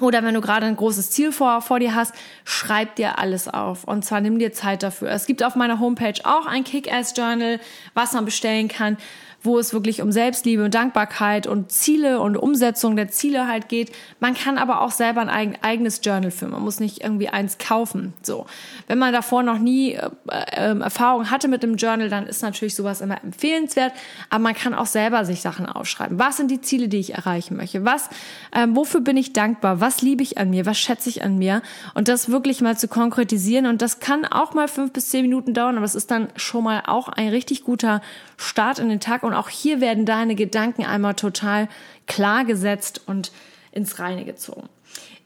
oder 0.00 0.22
wenn 0.22 0.34
du 0.34 0.40
gerade 0.40 0.66
ein 0.66 0.76
großes 0.76 1.10
Ziel 1.10 1.32
vor, 1.32 1.60
vor 1.60 1.78
dir 1.78 1.94
hast, 1.94 2.14
schreib 2.44 2.96
dir 2.96 3.18
alles 3.18 3.48
auf. 3.48 3.84
Und 3.84 4.04
zwar 4.04 4.20
nimm 4.20 4.38
dir 4.38 4.52
Zeit 4.52 4.82
dafür. 4.82 5.10
Es 5.10 5.26
gibt 5.26 5.42
auf 5.42 5.54
meiner 5.54 5.80
Homepage 5.80 6.20
auch 6.24 6.46
ein 6.46 6.64
Kick-Ass-Journal, 6.64 7.60
was 7.94 8.12
man 8.12 8.24
bestellen 8.24 8.68
kann 8.68 8.96
wo 9.42 9.58
es 9.58 9.72
wirklich 9.72 10.02
um 10.02 10.12
Selbstliebe 10.12 10.64
und 10.64 10.74
Dankbarkeit 10.74 11.46
und 11.46 11.72
Ziele 11.72 12.20
und 12.20 12.36
Umsetzung 12.36 12.94
der 12.94 13.08
Ziele 13.08 13.48
halt 13.48 13.68
geht. 13.68 13.92
Man 14.20 14.34
kann 14.34 14.56
aber 14.56 14.80
auch 14.82 14.92
selber 14.92 15.22
ein 15.22 15.58
eigenes 15.62 16.00
Journal 16.02 16.30
führen. 16.30 16.52
Man 16.52 16.62
muss 16.62 16.78
nicht 16.78 17.02
irgendwie 17.02 17.28
eins 17.28 17.58
kaufen. 17.58 18.14
So. 18.22 18.46
Wenn 18.86 18.98
man 18.98 19.12
davor 19.12 19.42
noch 19.42 19.58
nie 19.58 19.94
äh, 19.94 20.10
äh, 20.28 20.78
Erfahrung 20.78 21.30
hatte 21.30 21.48
mit 21.48 21.62
dem 21.62 21.76
Journal, 21.76 22.08
dann 22.08 22.26
ist 22.26 22.42
natürlich 22.42 22.76
sowas 22.76 23.00
immer 23.00 23.22
empfehlenswert. 23.22 23.92
Aber 24.30 24.42
man 24.42 24.54
kann 24.54 24.74
auch 24.74 24.86
selber 24.86 25.24
sich 25.24 25.42
Sachen 25.42 25.66
aufschreiben. 25.66 26.18
Was 26.18 26.36
sind 26.36 26.50
die 26.50 26.60
Ziele, 26.60 26.88
die 26.88 26.98
ich 26.98 27.14
erreichen 27.14 27.56
möchte? 27.56 27.84
Was, 27.84 28.08
äh, 28.52 28.68
wofür 28.70 29.00
bin 29.00 29.16
ich 29.16 29.32
dankbar? 29.32 29.80
Was 29.80 30.02
liebe 30.02 30.22
ich 30.22 30.38
an 30.38 30.50
mir? 30.50 30.66
Was 30.66 30.78
schätze 30.78 31.08
ich 31.08 31.24
an 31.24 31.38
mir? 31.38 31.62
Und 31.94 32.06
das 32.06 32.30
wirklich 32.30 32.60
mal 32.60 32.78
zu 32.78 32.86
konkretisieren. 32.86 33.66
Und 33.66 33.82
das 33.82 33.98
kann 33.98 34.24
auch 34.24 34.54
mal 34.54 34.68
fünf 34.68 34.92
bis 34.92 35.10
zehn 35.10 35.22
Minuten 35.22 35.52
dauern, 35.52 35.76
aber 35.76 35.84
es 35.84 35.96
ist 35.96 36.12
dann 36.12 36.28
schon 36.36 36.62
mal 36.62 36.84
auch 36.86 37.08
ein 37.08 37.28
richtig 37.28 37.64
guter 37.64 38.02
Start 38.36 38.78
in 38.78 38.88
den 38.88 39.00
Tag. 39.00 39.24
Und 39.32 39.38
auch 39.38 39.48
hier 39.48 39.80
werden 39.80 40.04
deine 40.04 40.34
Gedanken 40.34 40.84
einmal 40.84 41.14
total 41.14 41.68
klar 42.06 42.44
gesetzt 42.44 43.00
und 43.06 43.32
ins 43.72 43.98
Reine 43.98 44.26
gezogen. 44.26 44.68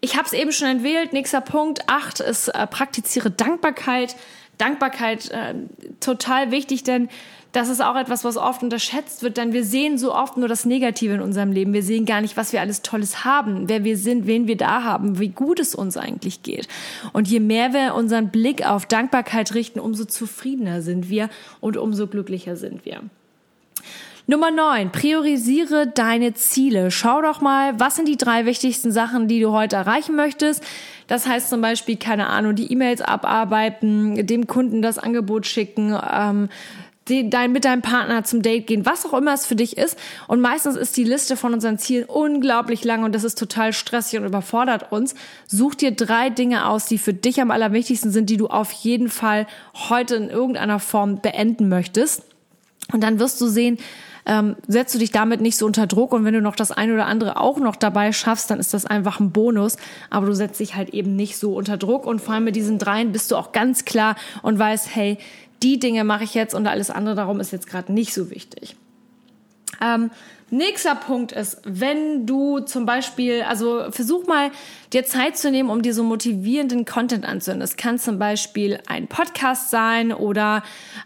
Ich 0.01 0.17
habe 0.17 0.27
es 0.27 0.33
eben 0.33 0.53
schon 0.53 0.69
entwählt. 0.69 1.13
Nächster 1.13 1.41
Punkt, 1.41 1.89
acht 1.89 2.21
ist 2.21 2.47
äh, 2.49 2.69
praktiziere 2.69 3.33
Dankbarkeit. 3.33 4.15
Dankbarkeit 4.59 5.33
äh, 5.33 5.55
total 5.99 6.53
wichtig, 6.53 6.85
denn 6.85 7.09
das 7.51 7.69
ist 7.69 7.83
auch 7.83 7.97
etwas, 7.97 8.23
was 8.23 8.37
oft 8.37 8.63
unterschätzt 8.63 9.25
wird, 9.25 9.39
denn 9.39 9.53
wir 9.53 9.65
sehen 9.65 9.99
so 9.99 10.15
oft 10.15 10.37
nur 10.37 10.47
das 10.47 10.67
Negative 10.67 11.15
in 11.15 11.21
unserem 11.21 11.51
Leben. 11.51 11.73
Wir 11.73 11.83
sehen 11.83 12.05
gar 12.07 12.21
nicht, 12.21 12.37
was 12.37 12.53
wir 12.53 12.61
alles 12.61 12.83
Tolles 12.83 13.25
haben, 13.25 13.69
wer 13.69 13.83
wir 13.83 13.97
sind, 13.97 14.29
wen 14.29 14.47
wir 14.47 14.57
da 14.57 14.85
haben, 14.85 15.19
wie 15.19 15.31
gut 15.31 15.59
es 15.59 15.75
uns 15.75 15.97
eigentlich 15.97 16.45
geht. 16.45 16.69
Und 17.13 17.27
je 17.27 17.41
mehr 17.41 17.73
wir 17.73 17.97
unseren 17.97 18.31
Blick 18.31 18.65
auf 18.65 18.87
Dankbarkeit 18.87 19.55
richten, 19.55 19.81
umso 19.81 20.05
zufriedener 20.05 20.81
sind 20.81 21.09
wir 21.09 21.29
und 21.61 21.77
umso 21.77 22.07
glücklicher 22.07 22.55
sind 22.55 22.85
wir. 22.85 23.01
Nummer 24.28 24.50
9. 24.50 24.90
Priorisiere 24.90 25.87
deine 25.87 26.35
Ziele. 26.35 26.90
Schau 26.90 27.23
doch 27.23 27.40
mal, 27.40 27.78
was 27.78 27.95
sind 27.95 28.09
die 28.09 28.16
drei 28.16 28.45
wichtigsten 28.45 28.90
Sachen, 28.90 29.28
die 29.28 29.38
du 29.38 29.52
heute 29.52 29.76
erreichen 29.76 30.16
möchtest. 30.16 30.64
Das 31.06 31.28
heißt 31.28 31.49
zum 31.49 31.61
Beispiel, 31.61 31.97
keine 31.97 32.26
Ahnung, 32.26 32.56
die 32.56 32.73
E-Mails 32.73 33.02
abarbeiten, 33.02 34.26
dem 34.26 34.49
Kunden 34.49 34.83
das 34.83 34.99
Angebot 34.99 35.47
schicken, 35.47 35.97
ähm, 36.12 36.49
dein, 37.04 37.52
mit 37.52 37.64
deinem 37.64 37.83
Partner 37.83 38.25
zum 38.25 38.42
Date 38.42 38.66
gehen, 38.66 38.85
was 38.85 39.06
auch 39.06 39.14
immer 39.14 39.33
es 39.33 39.47
für 39.47 39.54
dich 39.54 39.76
ist. 39.76 39.97
Und 40.26 40.40
meistens 40.40 40.75
ist 40.75 40.97
die 40.97 41.04
Liste 41.04 41.37
von 41.37 41.54
unseren 41.54 41.78
Zielen 41.78 42.06
unglaublich 42.06 42.83
lang 42.85 43.04
und 43.04 43.14
das 43.14 43.23
ist 43.23 43.38
total 43.38 43.73
stressig 43.73 44.18
und 44.18 44.26
überfordert 44.26 44.90
uns. 44.90 45.14
Such 45.47 45.76
dir 45.76 45.92
drei 45.92 46.30
Dinge 46.30 46.66
aus, 46.66 46.87
die 46.87 46.99
für 46.99 47.14
dich 47.14 47.40
am 47.40 47.52
allerwichtigsten 47.52 48.11
sind, 48.11 48.28
die 48.28 48.38
du 48.38 48.49
auf 48.49 48.73
jeden 48.73 49.09
Fall 49.09 49.47
heute 49.88 50.16
in 50.16 50.30
irgendeiner 50.30 50.80
Form 50.80 51.21
beenden 51.21 51.68
möchtest. 51.68 52.25
Und 52.92 53.02
dann 53.02 53.21
wirst 53.21 53.40
du 53.40 53.47
sehen, 53.47 53.78
ähm, 54.26 54.56
setzt 54.66 54.95
du 54.95 54.99
dich 54.99 55.12
damit 55.12 55.40
nicht 55.40 55.56
so 55.56 55.66
unter 55.66 55.87
Druck 55.87 56.12
und 56.12 56.25
wenn 56.25 56.35
du 56.35 56.42
noch 56.42 56.56
das 56.56 56.73
eine 56.73 56.95
oder 56.95 57.06
andere 57.06 57.40
auch 57.40 57.59
noch 57.59 57.76
dabei 57.76 58.12
schaffst, 58.12 58.50
dann 58.50 58.59
ist 58.59 58.75
das 58.75 58.85
einfach 58.85 59.21
ein 59.21 59.30
Bonus, 59.30 59.76
aber 60.11 60.26
du 60.26 60.35
setzt 60.35 60.61
dich 60.61 60.75
halt 60.75 60.90
eben 60.90 61.16
nicht 61.16 61.38
so 61.38 61.54
unter 61.54 61.76
Druck 61.76 62.06
und 62.06 62.21
vor 62.21 62.35
allem 62.35 62.45
mit 62.45 62.56
diesen 62.56 62.78
dreien 62.78 63.12
bist 63.12 63.30
du 63.30 63.37
auch 63.37 63.52
ganz 63.52 63.85
klar 63.85 64.16
und 64.42 64.59
weißt, 64.59 64.95
hey, 64.95 65.18
die 65.62 65.78
Dinge 65.78 66.04
mache 66.04 66.25
ich 66.25 66.35
jetzt 66.35 66.54
und 66.54 66.66
alles 66.66 66.90
andere 66.90 67.14
darum 67.14 67.40
ist 67.40 67.52
jetzt 67.52 67.66
gerade 67.66 67.92
nicht 67.92 68.12
so 68.12 68.30
wichtig. 68.30 68.76
Ähm, 69.80 70.11
nächster 70.50 70.95
Punkt 70.95 71.33
ist, 71.33 71.61
wenn 71.64 72.26
du 72.26 72.61
zum 72.61 72.87
Beispiel, 72.87 73.42
also 73.42 73.90
versuch 73.90 74.26
mal 74.26 74.50
dir 74.97 75.05
Zeit 75.05 75.37
zu 75.37 75.50
nehmen, 75.50 75.69
um 75.69 75.83
dir 75.83 75.93
so 75.93 76.03
motivierenden 76.03 76.87
Content 76.87 77.26
anzuhören. 77.26 77.61
Das 77.61 77.76
kann 77.76 77.99
zum 77.99 78.19
Beispiel 78.19 78.81
ein 78.87 79.09
Podcast 79.09 79.71
sein 79.71 80.11
oder 80.11 80.62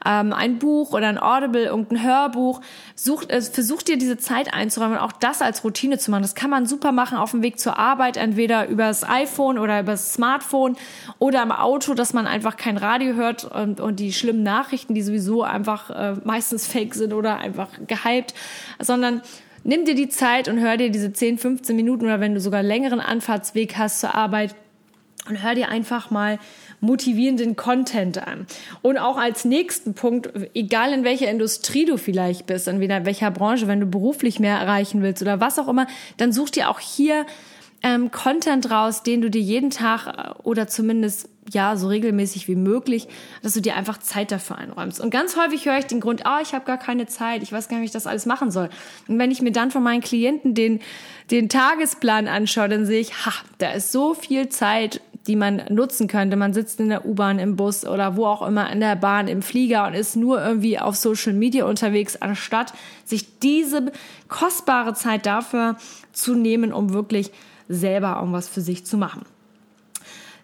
ähm, 0.07 0.33
ein 0.33 0.61
Buch 0.61 0.93
oder 0.93 1.09
ein 1.09 1.19
Audible, 1.19 1.65
irgendein 1.65 2.05
Hörbuch. 2.05 2.61
Such, 2.95 3.25
äh, 3.29 3.41
versuch 3.41 3.83
dir 3.83 3.99
diese 3.99 4.17
Zeit 4.17 4.55
einzuräumen 4.55 4.97
und 4.97 5.03
auch 5.03 5.13
das 5.13 5.43
als 5.43 5.65
Routine 5.65 5.99
zu 5.99 6.13
machen. 6.13 6.23
Das 6.23 6.37
kann 6.37 6.51
man 6.51 6.67
super 6.67 6.93
machen 6.93 7.19
auf 7.19 7.33
dem 7.33 7.43
Weg 7.43 7.59
zur 7.59 7.79
Arbeit, 7.79 8.17
entweder 8.17 8.69
übers 8.69 9.03
iPhone 9.03 9.59
oder 9.59 9.81
übers 9.81 10.15
Smartphone 10.15 10.77
oder 11.19 11.43
im 11.43 11.51
Auto, 11.51 11.95
dass 11.95 12.13
man 12.13 12.29
einfach 12.29 12.57
kein 12.57 12.77
Radio 12.77 13.15
hört 13.15 13.45
und, 13.45 13.81
und 13.81 13.99
die 13.99 14.13
schlimmen 14.13 14.45
Nachrichten, 14.45 14.95
die 14.95 15.03
sowieso 15.03 15.43
einfach 15.43 15.91
äh, 15.91 16.15
meistens 16.23 16.69
fake 16.69 16.95
sind 16.95 17.13
oder 17.13 17.39
einfach 17.39 17.71
gehypt, 17.89 18.35
sondern 18.79 19.23
nimm 19.65 19.85
dir 19.85 19.95
die 19.95 20.09
Zeit 20.09 20.49
und 20.49 20.59
hör 20.59 20.77
dir 20.77 20.91
diese 20.91 21.13
10, 21.13 21.39
15 21.39 21.75
Minuten 21.77 22.05
oder 22.05 22.21
wenn 22.21 22.35
du 22.35 22.41
sogar 22.41 22.63
längeren 22.63 23.01
Anfahrtsweg 23.01 23.77
hast 23.77 24.01
zur 24.01 24.15
Arbeit 24.15 24.55
und 25.29 25.43
hör 25.43 25.55
dir 25.55 25.69
einfach 25.69 26.11
mal 26.11 26.39
motivierenden 26.81 27.57
Content 27.57 28.27
an. 28.27 28.47
Und 28.81 28.99
auch 28.99 29.19
als 29.19 29.45
nächsten 29.45 29.95
Punkt, 29.95 30.31
egal 30.55 30.93
in 30.93 31.05
welcher 31.05 31.31
Industrie 31.31 31.85
du 31.85 31.99
vielleicht 31.99 32.47
bist, 32.47 32.69
in 32.69 32.81
welcher 32.81 33.31
Branche, 33.31 33.69
wenn 33.69 33.81
du 33.81 33.87
beruflich 33.87 34.41
mehr 34.41 34.57
erreichen 34.57 35.03
willst 35.03 35.21
oder 35.21 35.41
was 35.41 35.59
auch 35.59 35.69
immer, 35.69 35.87
dann 36.17 36.33
such 36.33 36.51
dir 36.51 36.71
auch 36.71 36.81
hier 36.81 37.27
ähm, 37.83 38.11
Content 38.11 38.71
raus, 38.71 39.03
den 39.03 39.23
du 39.23 39.31
dir 39.31 39.41
jeden 39.41 39.71
Tag 39.71 40.07
äh, 40.07 40.43
oder 40.43 40.69
zumindest 40.69 41.29
ja 41.51 41.77
so 41.77 41.89
regelmäßig 41.89 42.47
wie 42.47 42.55
möglich, 42.55 43.09
dass 43.43 43.55
du 43.55 43.61
dir 43.61 43.75
einfach 43.75 43.99
Zeit 43.99 44.31
dafür 44.31 44.59
einräumst. 44.59 45.01
Und 45.01 45.11
ganz 45.11 45.37
häufig 45.37 45.67
höre 45.67 45.79
ich 45.79 45.87
den 45.87 46.01
Grund, 46.01 46.27
ah, 46.27 46.39
oh, 46.39 46.43
ich 46.43 46.55
habe 46.55 46.65
gar 46.65 46.79
keine 46.79 47.07
Zeit, 47.07 47.43
ich 47.43 47.53
weiß 47.53 47.69
gar 47.69 47.77
nicht, 47.77 47.83
wie 47.83 47.87
ich 47.87 47.93
das 47.93 48.07
alles 48.07 48.27
machen 48.27 48.51
soll. 48.51 48.69
Und 49.09 49.19
wenn 49.19 49.31
ich 49.31 49.43
mir 49.43 49.53
dann 49.53 49.71
von 49.71 49.83
meinen 49.83 50.03
Klienten 50.03 50.55
den 50.55 50.81
den 51.31 51.49
Tagesplan 51.49 52.27
anschaue, 52.29 52.69
dann 52.69 52.87
sehe 52.87 53.01
ich, 53.01 53.25
ha, 53.25 53.33
da 53.59 53.71
ist 53.71 53.93
so 53.93 54.15
viel 54.15 54.49
Zeit, 54.49 55.01
die 55.27 55.37
man 55.37 55.63
nutzen 55.69 56.09
könnte. 56.09 56.37
Man 56.37 56.53
sitzt 56.53 56.81
in 56.81 56.89
der 56.89 57.07
U-Bahn, 57.07 57.39
im 57.39 57.57
Bus 57.57 57.87
oder 57.87 58.17
wo 58.17 58.27
auch 58.27 58.47
immer 58.47 58.71
in 58.73 58.81
der 58.81 58.97
Bahn, 58.97 59.29
im 59.29 59.43
Flieger 59.43 59.87
und 59.87 59.95
ist 59.95 60.17
nur 60.17 60.43
irgendwie 60.43 60.79
auf 60.79 60.97
Social 60.97 61.33
Media 61.33 61.67
unterwegs, 61.67 62.17
anstatt 62.17 62.73
sich 63.05 63.39
diese 63.39 63.93
kostbare 64.29 64.95
Zeit 64.95 65.27
dafür 65.27 65.77
zu 66.13 66.35
nehmen, 66.35 66.73
um 66.73 66.93
wirklich 66.93 67.31
selber 67.71 68.17
irgendwas 68.17 68.49
für 68.49 68.61
sich 68.61 68.85
zu 68.85 68.97
machen. 68.99 69.23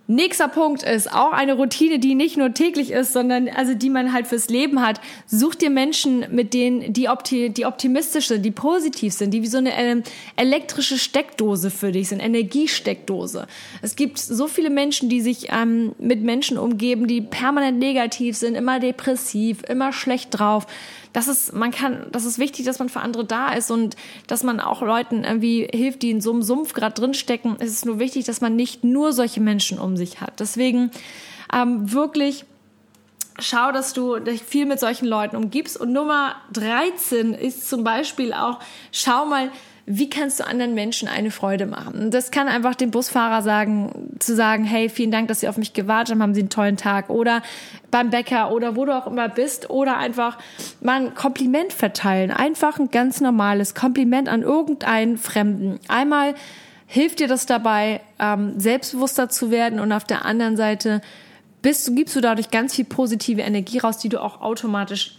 Nächster 0.09 0.47
Punkt 0.47 0.85
ist 0.85 1.13
auch 1.13 1.33
eine 1.33 1.55
Routine, 1.55 1.99
die 1.99 2.15
nicht 2.15 2.37
nur 2.37 2.55
täglich 2.55 2.93
ist, 2.93 3.13
sondern 3.13 3.49
also 3.49 3.75
die 3.75 3.91
man 3.91 4.13
halt 4.13 4.29
fürs 4.29 4.49
Leben 4.49 4.81
hat. 4.81 5.01
Such 5.27 5.57
dir 5.57 5.69
Menschen, 5.69 6.25
mit 6.31 6.55
denen 6.55 6.93
die, 6.93 7.09
opti 7.09 7.51
die 7.51 7.67
optimistisch 7.67 8.29
sind, 8.29 8.45
die 8.45 8.53
positiv 8.53 9.13
sind, 9.15 9.35
die 9.35 9.43
wie 9.43 9.49
so 9.49 9.59
eine 9.59 9.75
äh, 9.75 10.03
elektrische 10.37 10.97
Steckdose 10.97 11.71
für 11.71 11.91
dich 11.91 12.11
sind, 12.11 12.21
Energiesteckdose. 12.21 13.49
Es 13.83 13.97
gibt 13.97 14.19
so 14.19 14.47
viele 14.47 14.71
Menschen, 14.71 15.09
die 15.09 15.21
sich 15.21 15.49
ähm, 15.51 15.93
mit 15.99 16.23
Menschen 16.23 16.57
umgeben, 16.57 17.09
die 17.09 17.21
permanent 17.21 17.81
negativ 17.81 18.37
sind, 18.37 18.55
immer 18.55 18.79
depressiv, 18.79 19.65
immer 19.69 19.93
schlecht 19.93 20.39
drauf 20.39 20.69
das 21.17 21.29
ist, 21.29 21.55
man 21.55 21.71
kann, 21.71 22.09
das 22.13 22.27
ist 22.27 22.39
wichtig, 22.39 22.67
dass 22.67 22.79
man 22.79 22.91
für 22.91 23.01
andere 23.01 23.25
da 23.25 23.55
ist 23.55 23.71
und 23.71 23.97
dass 24.27 24.43
man 24.43 24.61
auch 24.61 24.83
Leuten 24.83 25.25
irgendwie 25.25 25.67
hilft, 25.73 26.03
die 26.03 26.11
in 26.11 26.21
so 26.21 26.31
einem 26.31 26.43
Sumpf 26.43 26.75
gerade 26.75 26.95
drinstecken. 26.95 27.57
Es 27.59 27.71
ist 27.71 27.87
nur 27.87 27.99
wichtig, 27.99 28.27
dass 28.27 28.43
man 28.43 28.55
nicht 28.55 28.85
nur 28.85 29.15
solche 29.15 29.41
Menschen 29.41 29.79
sich 29.97 30.21
hat. 30.21 30.41
Deswegen 30.41 30.91
ähm, 31.53 31.93
wirklich 31.93 32.45
schau, 33.39 33.73
dass 33.73 33.93
du 33.93 34.19
dich 34.19 34.43
viel 34.43 34.67
mit 34.67 34.81
solchen 34.81 35.07
Leuten 35.07 35.37
umgibst. 35.37 35.79
Und 35.79 35.93
Nummer 35.93 36.37
13 36.53 37.35
ist 37.35 37.69
zum 37.69 37.85
Beispiel 37.85 38.33
auch, 38.33 38.61
schau 38.93 39.27
mal, 39.27 39.51
wie 39.89 40.11
kannst 40.11 40.41
du 40.41 40.47
anderen 40.47 40.75
Menschen 40.75 41.07
eine 41.07 41.31
Freude 41.31 41.65
machen? 41.67 42.11
Das 42.11 42.33
kann 42.33 42.49
einfach 42.49 42.75
dem 42.75 42.91
Busfahrer 42.91 43.41
sagen, 43.43 44.17
zu 44.19 44.35
sagen, 44.35 44.65
hey, 44.65 44.89
vielen 44.89 45.13
Dank, 45.13 45.29
dass 45.29 45.41
Sie 45.41 45.49
auf 45.49 45.59
mich 45.59 45.75
gewartet 45.75 46.13
haben, 46.13 46.23
haben 46.23 46.35
Sie 46.35 46.41
einen 46.41 46.51
tollen 46.51 46.77
Tag. 46.77 47.09
Oder 47.09 47.41
beim 47.93 48.11
Bäcker 48.11 48.51
oder 48.51 48.75
wo 48.75 48.85
du 48.85 48.97
auch 48.97 49.07
immer 49.07 49.29
bist. 49.29 49.71
Oder 49.71 49.97
einfach 49.97 50.39
mal 50.81 51.03
ein 51.03 51.15
Kompliment 51.15 51.73
verteilen. 51.73 52.33
Einfach 52.33 52.81
ein 52.81 52.91
ganz 52.91 53.21
normales 53.21 53.77
Kompliment 53.77 54.29
an 54.29 54.43
irgendeinen 54.43 55.19
Fremden. 55.19 55.79
Einmal 55.87 56.35
hilft 56.87 57.21
dir 57.21 57.29
das 57.29 57.47
dabei, 57.47 58.01
ähm, 58.19 58.59
selbstbewusster 58.59 59.29
zu 59.29 59.51
werden 59.51 59.81
und 59.81 59.93
auf 59.93 60.05
der 60.05 60.25
anderen 60.25 60.57
Seite 60.57 61.01
bist, 61.63 61.95
gibst 61.97 62.15
du 62.15 62.21
dadurch 62.21 62.51
ganz 62.51 62.75
viel 62.75 62.85
positive 62.85 63.41
Energie 63.41 63.79
raus, 63.79 63.99
die 63.99 64.09
du 64.09 64.23
auch 64.23 64.41
automatisch 64.41 65.19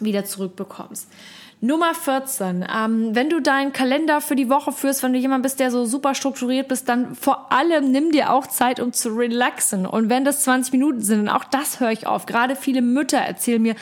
wieder 0.00 0.24
zurückbekommst. 0.24 1.08
Nummer 1.64 1.94
14. 1.94 2.66
Ähm, 2.76 3.14
wenn 3.14 3.30
du 3.30 3.40
deinen 3.40 3.72
Kalender 3.72 4.20
für 4.20 4.34
die 4.34 4.50
Woche 4.50 4.72
führst, 4.72 5.04
wenn 5.04 5.12
du 5.12 5.18
jemand 5.20 5.44
bist, 5.44 5.60
der 5.60 5.70
so 5.70 5.84
super 5.84 6.16
strukturiert 6.16 6.66
bist, 6.66 6.88
dann 6.88 7.14
vor 7.14 7.52
allem 7.52 7.92
nimm 7.92 8.10
dir 8.10 8.32
auch 8.32 8.48
Zeit, 8.48 8.80
um 8.80 8.92
zu 8.92 9.10
relaxen. 9.10 9.86
Und 9.86 10.10
wenn 10.10 10.24
das 10.24 10.42
20 10.42 10.72
Minuten 10.72 11.02
sind, 11.02 11.28
auch 11.28 11.44
das 11.44 11.78
höre 11.78 11.92
ich 11.92 12.08
auf. 12.08 12.26
Gerade 12.26 12.56
viele 12.56 12.82
Mütter 12.82 13.18
erzählen 13.18 13.62
mir, 13.62 13.76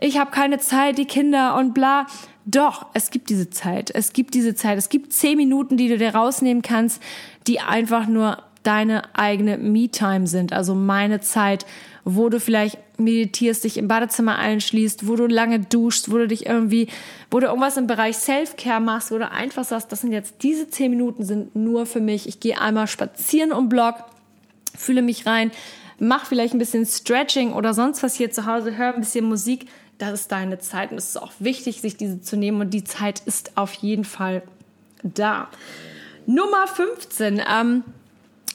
ich 0.00 0.18
habe 0.18 0.32
keine 0.32 0.58
Zeit, 0.58 0.98
die 0.98 1.04
Kinder 1.04 1.54
und 1.54 1.74
bla. 1.74 2.06
Doch, 2.44 2.86
es 2.94 3.10
gibt 3.10 3.30
diese 3.30 3.50
Zeit. 3.50 3.90
Es 3.94 4.12
gibt 4.12 4.34
diese 4.34 4.54
Zeit. 4.54 4.78
Es 4.78 4.88
gibt 4.88 5.12
10 5.12 5.36
Minuten, 5.36 5.76
die 5.76 5.88
du 5.88 5.98
dir 5.98 6.14
rausnehmen 6.14 6.62
kannst, 6.62 7.00
die 7.46 7.60
einfach 7.60 8.06
nur 8.06 8.38
deine 8.62 9.14
eigene 9.14 9.58
Me-Time 9.58 10.26
sind. 10.26 10.52
Also 10.52 10.74
meine 10.74 11.20
Zeit, 11.20 11.66
wo 12.04 12.28
du 12.28 12.40
vielleicht 12.40 12.78
meditierst, 12.98 13.64
dich 13.64 13.76
im 13.76 13.88
Badezimmer 13.88 14.38
einschließt, 14.38 15.06
wo 15.08 15.16
du 15.16 15.26
lange 15.26 15.60
duschst, 15.60 16.10
wo 16.10 16.18
du 16.18 16.28
dich 16.28 16.46
irgendwie, 16.46 16.88
wo 17.30 17.40
du 17.40 17.46
irgendwas 17.46 17.76
im 17.76 17.86
Bereich 17.86 18.16
Self-Care 18.16 18.80
machst, 18.80 19.10
wo 19.10 19.18
du 19.18 19.30
einfach 19.30 19.64
sagst, 19.64 19.90
das 19.90 20.00
sind 20.00 20.12
jetzt 20.12 20.42
diese 20.42 20.68
zehn 20.68 20.90
Minuten 20.90 21.24
sind 21.24 21.54
nur 21.56 21.86
für 21.86 22.00
mich. 22.00 22.28
Ich 22.28 22.40
gehe 22.40 22.60
einmal 22.60 22.86
spazieren 22.86 23.52
um 23.52 23.68
Block, 23.68 23.96
fühle 24.76 25.02
mich 25.02 25.26
rein, 25.26 25.50
mach 25.98 26.26
vielleicht 26.26 26.54
ein 26.54 26.58
bisschen 26.58 26.86
Stretching 26.86 27.52
oder 27.52 27.74
sonst 27.74 28.02
was 28.02 28.14
hier 28.14 28.30
zu 28.30 28.46
Hause, 28.46 28.76
hör 28.76 28.94
ein 28.94 29.00
bisschen 29.00 29.24
Musik. 29.24 29.66
Das 30.02 30.14
ist 30.14 30.32
deine 30.32 30.58
Zeit 30.58 30.90
und 30.90 30.98
es 30.98 31.10
ist 31.10 31.22
auch 31.22 31.30
wichtig, 31.38 31.80
sich 31.80 31.96
diese 31.96 32.20
zu 32.20 32.36
nehmen 32.36 32.60
und 32.60 32.70
die 32.70 32.82
Zeit 32.82 33.20
ist 33.20 33.56
auf 33.56 33.72
jeden 33.74 34.04
Fall 34.04 34.42
da. 35.04 35.46
Nummer 36.26 36.66
15. 36.66 37.40
Ähm, 37.48 37.84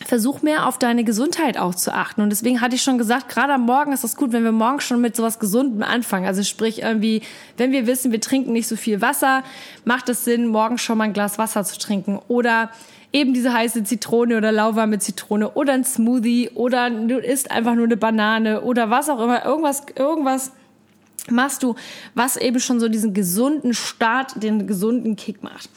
versuch 0.05 0.41
mehr 0.41 0.67
auf 0.67 0.77
deine 0.77 1.05
Gesundheit 1.05 1.57
auch 1.57 1.73
zu 1.73 1.93
achten. 1.93 2.19
Und 2.19 2.31
deswegen 2.31 2.59
hatte 2.59 2.75
ich 2.75 2.81
schon 2.83 2.97
gesagt, 2.97 3.29
gerade 3.29 3.53
am 3.53 3.61
Morgen 3.61 3.93
ist 3.93 4.03
das 4.03 4.17
gut, 4.17 4.33
wenn 4.33 4.43
wir 4.43 4.51
morgen 4.51 4.81
schon 4.81 4.99
mit 4.99 5.15
sowas 5.15 5.39
Gesundem 5.39 5.83
anfangen. 5.83 6.25
Also 6.25 6.43
sprich 6.43 6.81
irgendwie, 6.81 7.21
wenn 7.55 7.71
wir 7.71 7.87
wissen, 7.87 8.11
wir 8.11 8.19
trinken 8.19 8.51
nicht 8.51 8.67
so 8.67 8.75
viel 8.75 8.99
Wasser, 8.99 9.41
macht 9.85 10.09
es 10.09 10.25
Sinn, 10.25 10.47
morgen 10.47 10.77
schon 10.77 10.97
mal 10.97 11.05
ein 11.05 11.13
Glas 11.13 11.37
Wasser 11.37 11.63
zu 11.63 11.79
trinken. 11.79 12.19
Oder 12.27 12.71
eben 13.13 13.33
diese 13.33 13.53
heiße 13.53 13.85
Zitrone 13.85 14.35
oder 14.35 14.51
lauwarme 14.51 14.99
Zitrone 14.99 15.51
oder 15.51 15.71
ein 15.71 15.85
Smoothie 15.85 16.49
oder 16.55 16.89
du 16.89 17.19
isst 17.19 17.51
einfach 17.51 17.75
nur 17.75 17.85
eine 17.85 17.95
Banane 17.95 18.63
oder 18.63 18.89
was 18.89 19.07
auch 19.07 19.21
immer. 19.21 19.45
Irgendwas, 19.45 19.83
irgendwas 19.95 20.51
machst 21.31 21.63
du, 21.63 21.75
was 22.15 22.37
eben 22.37 22.59
schon 22.59 22.79
so 22.79 22.87
diesen 22.89 23.13
gesunden 23.13 23.73
Start, 23.73 24.41
den 24.41 24.67
gesunden 24.67 25.15
Kick 25.15 25.43
macht. 25.43 25.69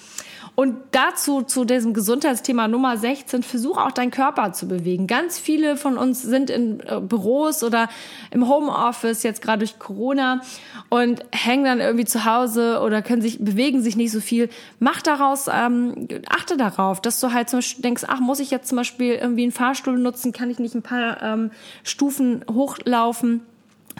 Und 0.61 0.77
dazu, 0.91 1.41
zu 1.41 1.65
diesem 1.65 1.95
Gesundheitsthema 1.95 2.69
Nummer 2.69 2.99
16, 2.99 3.43
versuch 3.43 3.79
auch 3.79 3.93
deinen 3.93 4.11
Körper 4.11 4.53
zu 4.53 4.69
bewegen. 4.69 5.07
Ganz 5.07 5.39
viele 5.39 5.77
von 5.79 5.97
uns 5.97 6.23
sind 6.23 6.51
in 6.51 6.81
äh, 6.81 7.01
Büros 7.01 7.63
oder 7.63 7.89
im 8.31 8.47
Homeoffice, 8.47 9.23
jetzt 9.23 9.41
gerade 9.41 9.61
durch 9.61 9.79
Corona, 9.79 10.43
und 10.89 11.25
hängen 11.33 11.65
dann 11.65 11.81
irgendwie 11.81 12.05
zu 12.05 12.25
Hause 12.27 12.81
oder 12.81 13.01
können 13.01 13.23
sich, 13.23 13.39
bewegen 13.39 13.81
sich 13.81 13.97
nicht 13.97 14.13
so 14.13 14.21
viel. 14.21 14.51
Mach 14.81 15.01
daraus, 15.01 15.47
ähm, 15.51 16.09
achte 16.29 16.57
darauf, 16.57 17.01
dass 17.01 17.21
du 17.21 17.33
halt 17.33 17.49
zum 17.49 17.59
Beispiel 17.61 17.83
denkst, 17.83 18.03
ach, 18.07 18.21
muss 18.21 18.41
ich 18.41 18.51
jetzt 18.51 18.69
zum 18.69 18.77
Beispiel 18.77 19.15
irgendwie 19.15 19.45
einen 19.45 19.53
Fahrstuhl 19.53 19.99
nutzen? 19.99 20.33
Kann 20.33 20.51
ich 20.51 20.59
nicht 20.59 20.75
ein 20.75 20.83
paar 20.83 21.23
ähm, 21.23 21.53
Stufen 21.85 22.45
hochlaufen? 22.51 23.43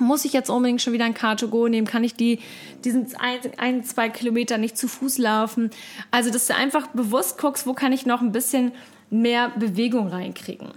Muss 0.01 0.25
ich 0.25 0.33
jetzt 0.33 0.51
unbedingt 0.51 0.83
schon 0.83 0.93
wieder 0.93 1.05
ein 1.05 1.15
Car2Go 1.15 1.69
nehmen? 1.69 1.87
Kann 1.87 2.05
ich 2.05 2.15
die, 2.15 2.41
diesen 2.85 3.15
ein, 3.19 3.39
ein, 3.59 3.85
zwei 3.85 4.09
Kilometer 4.09 4.59
nicht 4.59 4.77
zu 4.77 4.89
Fuß 4.89 5.19
laufen? 5.19 5.71
Also, 6.11 6.31
dass 6.31 6.47
du 6.47 6.55
einfach 6.55 6.89
bewusst 6.89 7.39
guckst, 7.39 7.67
wo 7.67 7.75
kann 7.75 7.93
ich 7.93 8.07
noch 8.07 8.21
ein 8.21 8.33
bisschen 8.33 8.73
mehr 9.11 9.51
Bewegung 9.51 10.09
reinkriegen. 10.09 10.69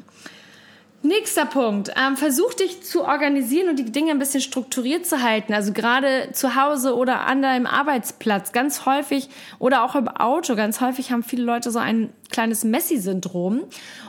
Nächster 1.06 1.46
Punkt. 1.46 1.92
Ähm, 1.98 2.16
versuch 2.16 2.54
dich 2.54 2.82
zu 2.82 3.04
organisieren 3.04 3.68
und 3.68 3.78
die 3.78 3.92
Dinge 3.92 4.12
ein 4.12 4.20
bisschen 4.20 4.40
strukturiert 4.40 5.06
zu 5.06 5.22
halten. 5.22 5.54
Also 5.54 5.74
gerade 5.74 6.30
zu 6.32 6.56
Hause 6.56 6.96
oder 6.96 7.26
an 7.28 7.42
deinem 7.42 7.66
Arbeitsplatz. 7.66 8.54
Ganz 8.54 8.86
häufig 8.86 9.28
oder 9.60 9.84
auch 9.84 9.96
im 9.96 10.08
Auto. 10.08 10.56
Ganz 10.56 10.80
häufig 10.80 11.12
haben 11.12 11.24
viele 11.24 11.44
Leute 11.44 11.72
so 11.72 11.80
ein 11.80 12.14
kleines 12.32 12.64
Messi-Syndrom. 12.64 13.66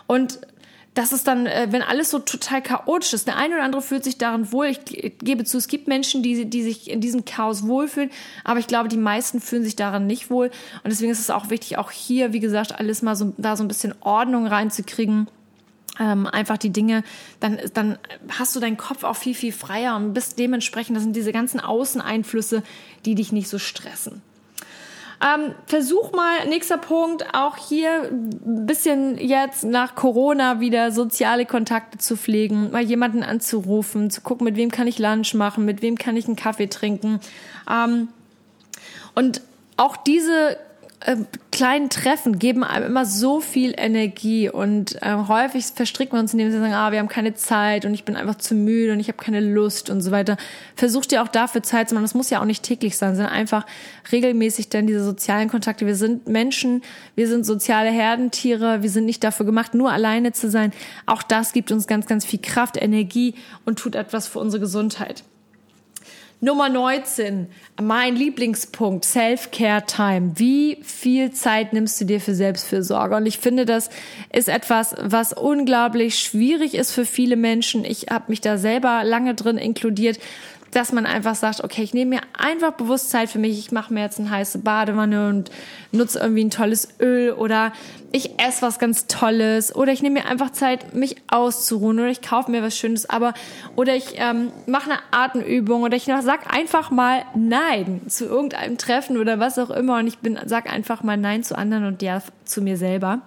Und 0.06 0.38
das 0.94 1.12
ist 1.12 1.26
dann, 1.26 1.46
äh, 1.46 1.66
wenn 1.70 1.82
alles 1.82 2.10
so 2.10 2.20
total 2.20 2.62
chaotisch 2.62 3.12
ist. 3.12 3.26
Der 3.26 3.36
eine 3.36 3.56
oder 3.56 3.64
andere 3.64 3.82
fühlt 3.82 4.04
sich 4.04 4.16
darin 4.16 4.52
wohl. 4.52 4.66
Ich 4.66 4.84
gebe 5.18 5.44
zu, 5.44 5.58
es 5.58 5.66
gibt 5.66 5.88
Menschen, 5.88 6.22
die, 6.22 6.46
die 6.46 6.62
sich 6.62 6.88
in 6.88 7.00
diesem 7.00 7.24
Chaos 7.24 7.66
wohlfühlen, 7.66 8.10
aber 8.44 8.60
ich 8.60 8.68
glaube, 8.68 8.88
die 8.88 8.96
meisten 8.96 9.40
fühlen 9.40 9.64
sich 9.64 9.76
daran 9.76 10.06
nicht 10.06 10.30
wohl. 10.30 10.46
Und 10.84 10.90
deswegen 10.90 11.10
ist 11.10 11.18
es 11.18 11.30
auch 11.30 11.50
wichtig, 11.50 11.78
auch 11.78 11.90
hier, 11.90 12.32
wie 12.32 12.40
gesagt, 12.40 12.78
alles 12.78 13.02
mal 13.02 13.16
so, 13.16 13.34
da 13.36 13.56
so 13.56 13.64
ein 13.64 13.68
bisschen 13.68 13.94
Ordnung 14.00 14.46
reinzukriegen. 14.46 15.28
Ähm, 16.00 16.26
einfach 16.26 16.58
die 16.58 16.70
Dinge, 16.70 17.04
dann, 17.38 17.60
dann 17.72 17.98
hast 18.28 18.56
du 18.56 18.58
deinen 18.58 18.76
Kopf 18.76 19.04
auch 19.04 19.14
viel, 19.14 19.34
viel 19.34 19.52
freier 19.52 19.94
und 19.94 20.12
bist 20.12 20.40
dementsprechend, 20.40 20.96
das 20.96 21.04
sind 21.04 21.14
diese 21.14 21.30
ganzen 21.30 21.60
Außeneinflüsse, 21.60 22.64
die 23.04 23.14
dich 23.14 23.30
nicht 23.30 23.48
so 23.48 23.60
stressen. 23.60 24.20
Ähm, 25.23 25.54
versuch 25.66 26.12
mal, 26.12 26.47
nächster 26.49 26.78
Punkt, 26.78 27.25
auch 27.35 27.56
hier 27.56 28.11
ein 28.11 28.66
bisschen 28.66 29.16
jetzt 29.18 29.64
nach 29.64 29.94
Corona 29.94 30.61
wieder 30.61 30.90
soziale 30.90 31.47
Kontakte 31.47 31.99
zu 31.99 32.16
pflegen, 32.16 32.71
mal 32.71 32.83
jemanden 32.83 33.23
anzurufen, 33.23 34.11
zu 34.11 34.21
gucken, 34.21 34.44
mit 34.44 34.56
wem 34.56 34.71
kann 34.71 34.87
ich 34.87 34.99
Lunch 34.99 35.35
machen, 35.35 35.64
mit 35.64 35.83
wem 35.83 35.97
kann 35.97 36.16
ich 36.16 36.26
einen 36.26 36.37
Kaffee 36.37 36.66
trinken. 36.68 37.21
Ähm, 37.71 38.09
und 39.14 39.40
auch 39.76 39.97
diese 39.97 40.56
äh, 41.04 41.16
kleinen 41.52 41.90
Treffen 41.90 42.38
geben 42.38 42.64
einem 42.64 42.87
immer 42.87 43.04
so 43.04 43.40
viel 43.40 43.75
Energie 43.76 44.49
und 44.49 45.00
äh, 45.02 45.14
häufig 45.28 45.66
verstricken 45.66 46.16
wir 46.16 46.20
uns, 46.20 46.32
indem 46.32 46.50
wir 46.50 46.58
sagen, 46.58 46.73
ah, 46.73 46.92
wir 46.92 46.99
haben 46.99 47.08
keine 47.08 47.34
Zeit 47.34 47.84
und 47.84 47.92
ich 47.92 48.04
bin 48.04 48.16
einfach 48.16 48.37
zu 48.37 48.54
müde 48.54 48.92
und 48.92 49.00
ich 49.00 49.08
habe 49.08 49.18
keine 49.23 49.40
Lust 49.40 49.90
und 49.90 50.00
so 50.00 50.11
weiter. 50.11 50.37
Versucht 50.76 51.12
ihr 51.12 51.23
auch 51.23 51.28
dafür 51.28 51.62
Zeit 51.62 51.90
zu 51.90 51.94
machen. 51.94 52.04
Das 52.04 52.14
muss 52.14 52.30
ja 52.30 52.40
auch 52.40 52.46
nicht 52.46 52.62
täglich 52.62 52.96
sein, 52.96 53.16
sondern 53.16 53.34
einfach 53.34 53.66
regelmäßig 54.11 54.70
dann 54.70 54.87
diese 54.87 55.04
sozialen 55.04 55.50
Kontakte. 55.50 55.87
Wir 55.87 55.96
sind 55.96 56.26
Menschen, 56.26 56.82
wir 57.14 57.28
sind 57.28 57.44
soziale 57.44 57.90
Herdentiere, 57.90 58.82
wir 58.82 58.90
sind 58.90 59.04
nicht 59.04 59.23
dafür 59.23 59.44
gemacht, 59.44 59.75
nur 59.75 59.92
alleine 59.92 60.32
zu 60.32 60.50
sein. 60.50 60.73
Auch 61.04 61.23
das 61.23 61.52
gibt 61.52 61.70
uns 61.70 61.87
ganz, 61.87 62.06
ganz 62.06 62.25
viel 62.25 62.40
Kraft, 62.40 62.80
Energie 62.80 63.34
und 63.66 63.78
tut 63.78 63.94
etwas 63.94 64.26
für 64.26 64.38
unsere 64.38 64.61
Gesundheit. 64.61 65.23
Nummer 66.44 66.68
19, 66.68 67.46
mein 67.80 68.16
Lieblingspunkt, 68.16 69.06
Self-Care-Time. 69.06 70.32
Wie 70.34 70.76
viel 70.82 71.30
Zeit 71.30 71.72
nimmst 71.72 71.98
du 71.98 72.04
dir 72.04 72.20
für 72.20 72.34
Selbstfürsorge? 72.34 73.16
Und 73.16 73.24
ich 73.24 73.38
finde, 73.38 73.64
das 73.64 73.88
ist 74.30 74.50
etwas, 74.50 74.94
was 75.00 75.32
unglaublich 75.32 76.18
schwierig 76.18 76.74
ist 76.74 76.92
für 76.92 77.06
viele 77.06 77.36
Menschen. 77.36 77.86
Ich 77.86 78.08
habe 78.10 78.26
mich 78.28 78.42
da 78.42 78.58
selber 78.58 79.04
lange 79.04 79.34
drin 79.34 79.56
inkludiert 79.56 80.18
dass 80.74 80.92
man 80.92 81.06
einfach 81.06 81.34
sagt, 81.34 81.62
okay, 81.62 81.82
ich 81.82 81.94
nehme 81.94 82.16
mir 82.16 82.20
einfach 82.36 82.72
bewusst 82.72 83.10
Zeit 83.10 83.30
für 83.30 83.38
mich, 83.38 83.58
ich 83.58 83.72
mache 83.72 83.94
mir 83.94 84.00
jetzt 84.00 84.18
eine 84.18 84.30
heiße 84.30 84.58
Badewanne 84.58 85.28
und 85.28 85.50
nutze 85.92 86.18
irgendwie 86.18 86.44
ein 86.44 86.50
tolles 86.50 86.88
Öl 87.00 87.32
oder 87.32 87.72
ich 88.10 88.38
esse 88.40 88.62
was 88.62 88.78
ganz 88.78 89.06
Tolles 89.06 89.74
oder 89.74 89.92
ich 89.92 90.02
nehme 90.02 90.20
mir 90.20 90.26
einfach 90.26 90.50
Zeit, 90.50 90.94
mich 90.94 91.16
auszuruhen 91.28 91.98
oder 91.98 92.08
ich 92.08 92.22
kaufe 92.22 92.50
mir 92.50 92.62
was 92.62 92.76
Schönes, 92.76 93.08
aber 93.08 93.34
oder 93.76 93.94
ich 93.94 94.14
ähm, 94.16 94.52
mache 94.66 94.90
eine 94.90 95.00
Atemübung 95.10 95.82
oder 95.82 95.96
ich 95.96 96.04
sag 96.04 96.52
einfach 96.52 96.90
mal 96.90 97.24
Nein 97.34 98.02
zu 98.08 98.24
irgendeinem 98.24 98.78
Treffen 98.78 99.16
oder 99.18 99.38
was 99.38 99.58
auch 99.58 99.70
immer 99.70 99.98
und 99.98 100.06
ich 100.06 100.18
bin 100.18 100.38
sag 100.46 100.72
einfach 100.72 101.02
mal 101.02 101.16
Nein 101.16 101.44
zu 101.44 101.56
anderen 101.56 101.87
und 101.87 102.02
ja 102.02 102.22
zu 102.44 102.62
mir 102.62 102.76
selber. 102.76 103.20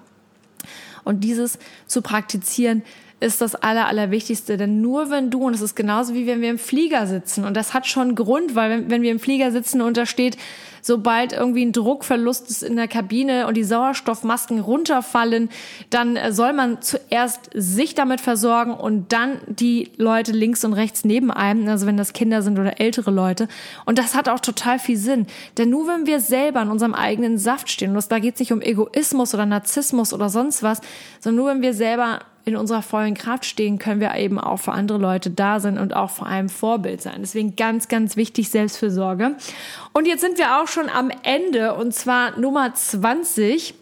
Und 1.04 1.22
dieses 1.22 1.58
zu 1.86 2.02
praktizieren, 2.02 2.84
ist 3.20 3.42
das 3.42 3.56
Aller, 3.56 3.88
Allerwichtigste. 3.88 4.58
Denn 4.58 4.82
nur 4.82 5.10
wenn 5.10 5.30
du, 5.30 5.44
und 5.44 5.54
es 5.54 5.62
ist 5.62 5.76
genauso 5.76 6.14
wie 6.14 6.28
wenn 6.28 6.42
wir 6.42 6.50
im 6.50 6.60
Flieger 6.60 7.08
sitzen, 7.08 7.46
und 7.46 7.56
das 7.56 7.74
hat 7.74 7.88
schon 7.88 8.16
Grund, 8.16 8.56
weil 8.56 8.70
wenn, 8.70 8.90
wenn 8.90 9.02
wir 9.02 9.12
im 9.12 9.20
Flieger 9.20 9.52
sitzen 9.52 9.82
und 9.82 9.98
da 9.98 10.06
steht, 10.06 10.38
sobald 10.82 11.34
irgendwie 11.34 11.66
ein 11.66 11.74
Druckverlust 11.74 12.50
ist 12.50 12.64
in 12.64 12.76
der 12.76 12.88
Kabine 12.88 13.48
und 13.48 13.58
die 13.58 13.64
Sauerstoffmasken 13.64 14.60
runterfallen, 14.60 15.50
dann 15.90 16.16
äh, 16.16 16.32
soll 16.32 16.54
man 16.54 16.82
zuerst 16.82 17.50
sich 17.54 17.96
damit 17.96 18.22
versorgen 18.22 18.74
und 18.74 19.12
dann 19.12 19.42
die 19.48 19.92
Leute 19.98 20.32
links 20.32 20.64
und 20.64 20.74
rechts 20.74 21.04
neben 21.04 21.30
einem, 21.30 21.68
also 21.68 21.86
wenn 21.88 21.98
das 21.98 22.14
Kinder 22.14 22.42
sind 22.42 22.58
oder 22.58 22.80
ältere 22.80 23.12
Leute. 23.12 23.48
Und 23.86 23.98
das 24.00 24.16
hat 24.16 24.30
auch 24.30 24.40
total 24.40 24.80
viel 24.80 24.98
Sinn. 24.98 25.28
Denn 25.58 25.70
nur 25.70 25.88
wenn 25.88 26.06
wir 26.06 26.20
selber 26.20 26.62
in 26.62 26.70
unserem 26.70 26.94
eigenen 26.94 27.38
Saft 27.38 27.70
stehen, 27.70 27.96
und 27.96 28.12
da 28.12 28.20
geht 28.20 28.36
es 28.36 28.40
nicht 28.40 28.54
um 28.54 28.62
Egoismus 28.62 29.34
oder 29.34 29.46
Narzissmus 29.46 30.14
oder 30.14 30.30
sonst 30.30 30.64
was, 30.64 30.82
sondern 31.20 31.44
nur 31.44 31.52
wenn 31.52 31.62
wir 31.62 31.74
selber 31.74 32.20
in 32.48 32.56
unserer 32.56 32.82
vollen 32.82 33.14
Kraft 33.14 33.46
stehen, 33.46 33.78
können 33.78 34.00
wir 34.00 34.16
eben 34.16 34.40
auch 34.40 34.58
für 34.58 34.72
andere 34.72 34.98
Leute 34.98 35.30
da 35.30 35.60
sein 35.60 35.78
und 35.78 35.96
auch 35.96 36.10
vor 36.10 36.28
allem 36.28 36.50
Vorbild 36.50 37.02
sein. 37.02 37.18
Deswegen 37.20 37.56
ganz, 37.56 37.88
ganz 37.88 38.16
wichtig 38.16 38.50
Selbstfürsorge. 38.50 39.36
Und 39.94 40.08
jetzt 40.08 40.22
sind 40.22 40.38
wir 40.38 40.62
auch 40.62 40.68
schon 40.68 40.90
am 40.90 41.12
Ende 41.24 41.74
und 41.76 41.94
zwar 41.94 42.40
Nummer 42.40 42.74
20 42.74 43.76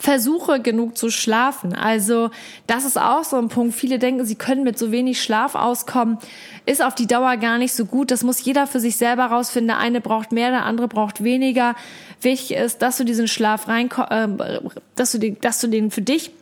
versuche 0.00 0.60
genug 0.60 0.96
zu 0.96 1.10
schlafen. 1.10 1.74
Also 1.74 2.30
das 2.66 2.86
ist 2.86 2.98
auch 2.98 3.22
so 3.22 3.36
ein 3.36 3.50
Punkt. 3.50 3.74
Viele 3.74 3.98
denken, 3.98 4.24
sie 4.24 4.34
können 4.34 4.64
mit 4.64 4.78
so 4.78 4.90
wenig 4.90 5.22
Schlaf 5.22 5.54
auskommen. 5.54 6.16
Ist 6.64 6.82
auf 6.82 6.94
die 6.94 7.06
Dauer 7.06 7.36
gar 7.36 7.58
nicht 7.58 7.74
so 7.74 7.84
gut. 7.84 8.10
Das 8.10 8.24
muss 8.24 8.42
jeder 8.42 8.66
für 8.66 8.80
sich 8.80 8.96
selber 8.96 9.26
rausfinden. 9.26 9.68
Der 9.68 9.78
eine 9.78 10.00
braucht 10.00 10.32
mehr, 10.32 10.50
der 10.50 10.64
andere 10.64 10.88
braucht 10.88 11.22
weniger. 11.22 11.76
Wichtig 12.22 12.56
ist, 12.56 12.80
dass 12.80 12.96
du 12.96 13.04
diesen 13.04 13.28
Schlaf 13.28 13.68
rein, 13.68 13.90
äh, 14.08 14.60
dass 14.96 15.12
du 15.12 15.18
den, 15.18 15.38
dass 15.42 15.60
du 15.60 15.68
den 15.68 15.90
für 15.90 16.02
dich 16.02 16.32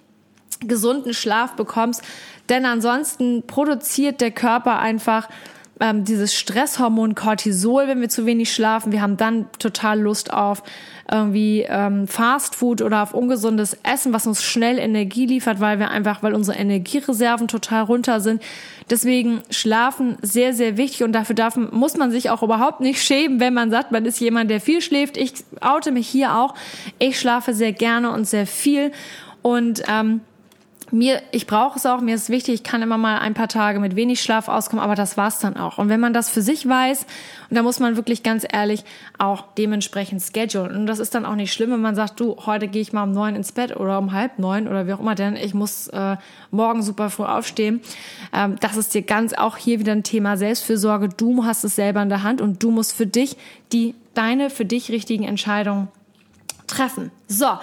gesunden 0.60 1.14
Schlaf 1.14 1.52
bekommst. 1.52 2.02
Denn 2.48 2.64
ansonsten 2.64 3.46
produziert 3.46 4.20
der 4.20 4.30
Körper 4.30 4.78
einfach 4.78 5.28
ähm, 5.80 6.04
dieses 6.04 6.34
Stresshormon 6.34 7.14
Cortisol, 7.14 7.86
wenn 7.86 8.00
wir 8.00 8.08
zu 8.08 8.26
wenig 8.26 8.52
schlafen. 8.52 8.92
Wir 8.92 9.02
haben 9.02 9.16
dann 9.16 9.46
total 9.58 10.00
Lust 10.00 10.32
auf 10.32 10.62
irgendwie 11.10 11.64
ähm, 11.68 12.06
Fast 12.06 12.54
Food 12.54 12.82
oder 12.82 13.02
auf 13.02 13.14
ungesundes 13.14 13.78
Essen, 13.82 14.12
was 14.12 14.26
uns 14.26 14.42
schnell 14.42 14.78
Energie 14.78 15.26
liefert, 15.26 15.60
weil 15.60 15.78
wir 15.78 15.90
einfach, 15.90 16.22
weil 16.22 16.34
unsere 16.34 16.58
Energiereserven 16.58 17.48
total 17.48 17.84
runter 17.84 18.20
sind. 18.20 18.42
Deswegen 18.90 19.40
Schlafen 19.50 20.18
sehr, 20.20 20.52
sehr 20.52 20.76
wichtig 20.76 21.04
und 21.04 21.12
dafür 21.12 21.34
darf, 21.34 21.56
muss 21.56 21.96
man 21.96 22.10
sich 22.10 22.30
auch 22.30 22.42
überhaupt 22.42 22.80
nicht 22.80 23.02
schämen, 23.02 23.40
wenn 23.40 23.54
man 23.54 23.70
sagt, 23.70 23.92
man 23.92 24.04
ist 24.04 24.20
jemand, 24.20 24.50
der 24.50 24.60
viel 24.60 24.82
schläft. 24.82 25.16
Ich 25.16 25.32
oute 25.60 25.92
mich 25.92 26.08
hier 26.08 26.36
auch. 26.36 26.54
Ich 26.98 27.18
schlafe 27.18 27.54
sehr 27.54 27.72
gerne 27.72 28.10
und 28.10 28.26
sehr 28.26 28.46
viel 28.46 28.92
und 29.42 29.82
ähm, 29.88 30.20
mir, 30.90 31.22
ich 31.32 31.46
brauche 31.46 31.78
es 31.78 31.86
auch, 31.86 32.00
mir 32.00 32.14
ist 32.14 32.30
wichtig, 32.30 32.54
ich 32.54 32.62
kann 32.62 32.82
immer 32.82 32.98
mal 32.98 33.18
ein 33.18 33.34
paar 33.34 33.48
Tage 33.48 33.80
mit 33.80 33.96
wenig 33.96 34.22
Schlaf 34.22 34.48
auskommen, 34.48 34.82
aber 34.82 34.94
das 34.94 35.16
war's 35.16 35.38
dann 35.38 35.56
auch. 35.56 35.78
Und 35.78 35.88
wenn 35.88 36.00
man 36.00 36.12
das 36.12 36.30
für 36.30 36.42
sich 36.42 36.68
weiß, 36.68 37.06
und 37.50 37.56
da 37.56 37.62
muss 37.62 37.80
man 37.80 37.96
wirklich 37.96 38.22
ganz 38.22 38.46
ehrlich 38.50 38.84
auch 39.18 39.44
dementsprechend 39.56 40.22
schedulen. 40.22 40.76
Und 40.76 40.86
das 40.86 40.98
ist 40.98 41.14
dann 41.14 41.24
auch 41.24 41.34
nicht 41.34 41.52
schlimm, 41.52 41.70
wenn 41.70 41.80
man 41.80 41.94
sagt, 41.94 42.20
du, 42.20 42.36
heute 42.46 42.68
gehe 42.68 42.82
ich 42.82 42.92
mal 42.92 43.04
um 43.04 43.12
neun 43.12 43.36
ins 43.36 43.52
Bett 43.52 43.76
oder 43.76 43.98
um 43.98 44.12
halb 44.12 44.38
neun 44.38 44.68
oder 44.68 44.86
wie 44.86 44.92
auch 44.92 45.00
immer, 45.00 45.14
denn 45.14 45.36
ich 45.36 45.54
muss 45.54 45.88
äh, 45.88 46.16
morgen 46.50 46.82
super 46.82 47.10
früh 47.10 47.24
aufstehen. 47.24 47.80
Ähm, 48.32 48.56
das 48.60 48.76
ist 48.76 48.94
dir 48.94 49.02
ganz 49.02 49.32
auch 49.32 49.56
hier 49.56 49.80
wieder 49.80 49.92
ein 49.92 50.02
Thema 50.02 50.36
Selbstfürsorge. 50.36 51.08
Du 51.08 51.44
hast 51.44 51.64
es 51.64 51.76
selber 51.76 52.02
in 52.02 52.08
der 52.08 52.22
Hand 52.22 52.40
und 52.40 52.62
du 52.62 52.70
musst 52.70 52.94
für 52.94 53.06
dich 53.06 53.36
die, 53.72 53.94
deine 54.14 54.50
für 54.50 54.64
dich 54.64 54.90
richtigen 54.90 55.24
Entscheidungen 55.24 55.88
treffen. 56.66 57.10
So. 57.26 57.58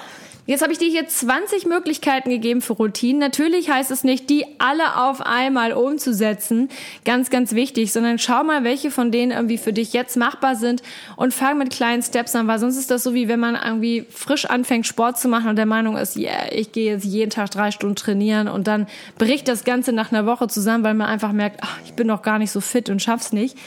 Jetzt 0.48 0.62
habe 0.62 0.72
ich 0.72 0.78
dir 0.78 0.90
hier 0.90 1.08
20 1.08 1.66
Möglichkeiten 1.66 2.30
gegeben 2.30 2.62
für 2.62 2.74
Routinen. 2.74 3.20
Natürlich 3.20 3.72
heißt 3.72 3.90
es 3.90 4.04
nicht, 4.04 4.30
die 4.30 4.46
alle 4.60 4.98
auf 4.98 5.22
einmal 5.22 5.74
umzusetzen. 5.74 6.70
Ganz, 7.04 7.32
ganz 7.32 7.56
wichtig, 7.56 7.92
sondern 7.92 8.20
schau 8.20 8.44
mal, 8.44 8.64
welche 8.64 8.92
von 8.92 9.12
denen 9.12 9.32
irgendwie 9.32 9.58
für 9.58 9.74
dich 9.74 9.94
jetzt 9.94 10.18
machbar 10.18 10.56
sind 10.56 10.84
und 11.16 11.34
fang 11.34 11.58
mit 11.58 11.72
kleinen 11.72 12.04
Steps 12.04 12.36
an, 12.36 12.48
weil 12.48 12.60
sonst 12.60 12.78
ist 12.78 12.92
das 12.92 13.02
so, 13.02 13.16
wie 13.16 13.28
wenn 13.28 13.40
man 13.40 13.56
irgendwie 13.56 14.06
frisch 14.12 14.46
anfängt, 14.46 14.86
Sport 14.86 15.18
zu 15.18 15.28
machen 15.30 15.50
und 15.50 15.56
der 15.56 15.66
Meinung 15.66 15.98
ist, 15.98 16.16
yeah, 16.16 16.52
ich 16.52 16.72
gehe 16.72 16.94
jetzt 16.94 17.06
jeden 17.06 17.32
Tag 17.32 17.50
drei 17.50 17.72
Stunden 17.72 17.96
trainieren 17.96 18.48
und 18.48 18.68
dann 18.68 18.86
bricht 19.18 19.48
das 19.48 19.64
Ganze 19.64 19.94
nach 19.94 20.12
einer 20.12 20.28
Woche 20.28 20.48
zusammen, 20.48 20.84
weil 20.84 20.94
man 20.94 21.08
einfach 21.08 21.32
merkt, 21.32 21.62
ach, 21.64 21.80
ich 21.86 21.94
bin 21.94 22.06
noch 22.06 22.22
gar 22.22 22.38
nicht 22.38 22.52
so 22.52 22.62
fit 22.62 22.92
und 22.92 23.02
schaff's 23.02 23.34
nicht. 23.34 23.58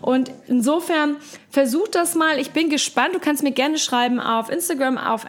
Und 0.00 0.30
insofern 0.46 1.16
versuch 1.50 1.88
das 1.88 2.14
mal. 2.14 2.38
Ich 2.38 2.50
bin 2.50 2.68
gespannt. 2.68 3.14
Du 3.14 3.18
kannst 3.18 3.42
mir 3.42 3.52
gerne 3.52 3.78
schreiben 3.78 4.20
auf 4.20 4.50
Instagram 4.50 4.98
auf 4.98 5.24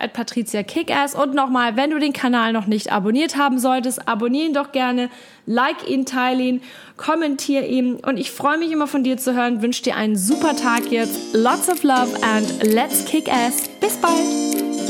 @patriziakickass 0.97 1.15
und 1.15 1.33
nochmal, 1.33 1.75
wenn 1.75 1.91
du 1.91 1.99
den 1.99 2.13
Kanal 2.13 2.53
noch 2.53 2.67
nicht 2.67 2.91
abonniert 2.91 3.37
haben 3.37 3.59
solltest, 3.59 4.07
abonnieren 4.07 4.53
doch 4.53 4.71
gerne, 4.71 5.09
like 5.45 5.87
ihn, 5.87 6.05
teile 6.05 6.41
ihn, 6.41 6.61
kommentier 6.97 7.67
ihn 7.67 7.95
und 7.95 8.17
ich 8.17 8.31
freue 8.31 8.57
mich 8.57 8.71
immer 8.71 8.87
von 8.87 9.03
dir 9.03 9.17
zu 9.17 9.33
hören. 9.33 9.61
Wünsche 9.61 9.83
dir 9.83 9.95
einen 9.95 10.15
super 10.15 10.55
Tag 10.55 10.91
jetzt. 10.91 11.33
Lots 11.33 11.69
of 11.69 11.83
love 11.83 12.09
and 12.21 12.63
let's 12.63 13.05
kick 13.05 13.31
ass. 13.31 13.69
Bis 13.79 13.95
bald. 13.97 14.86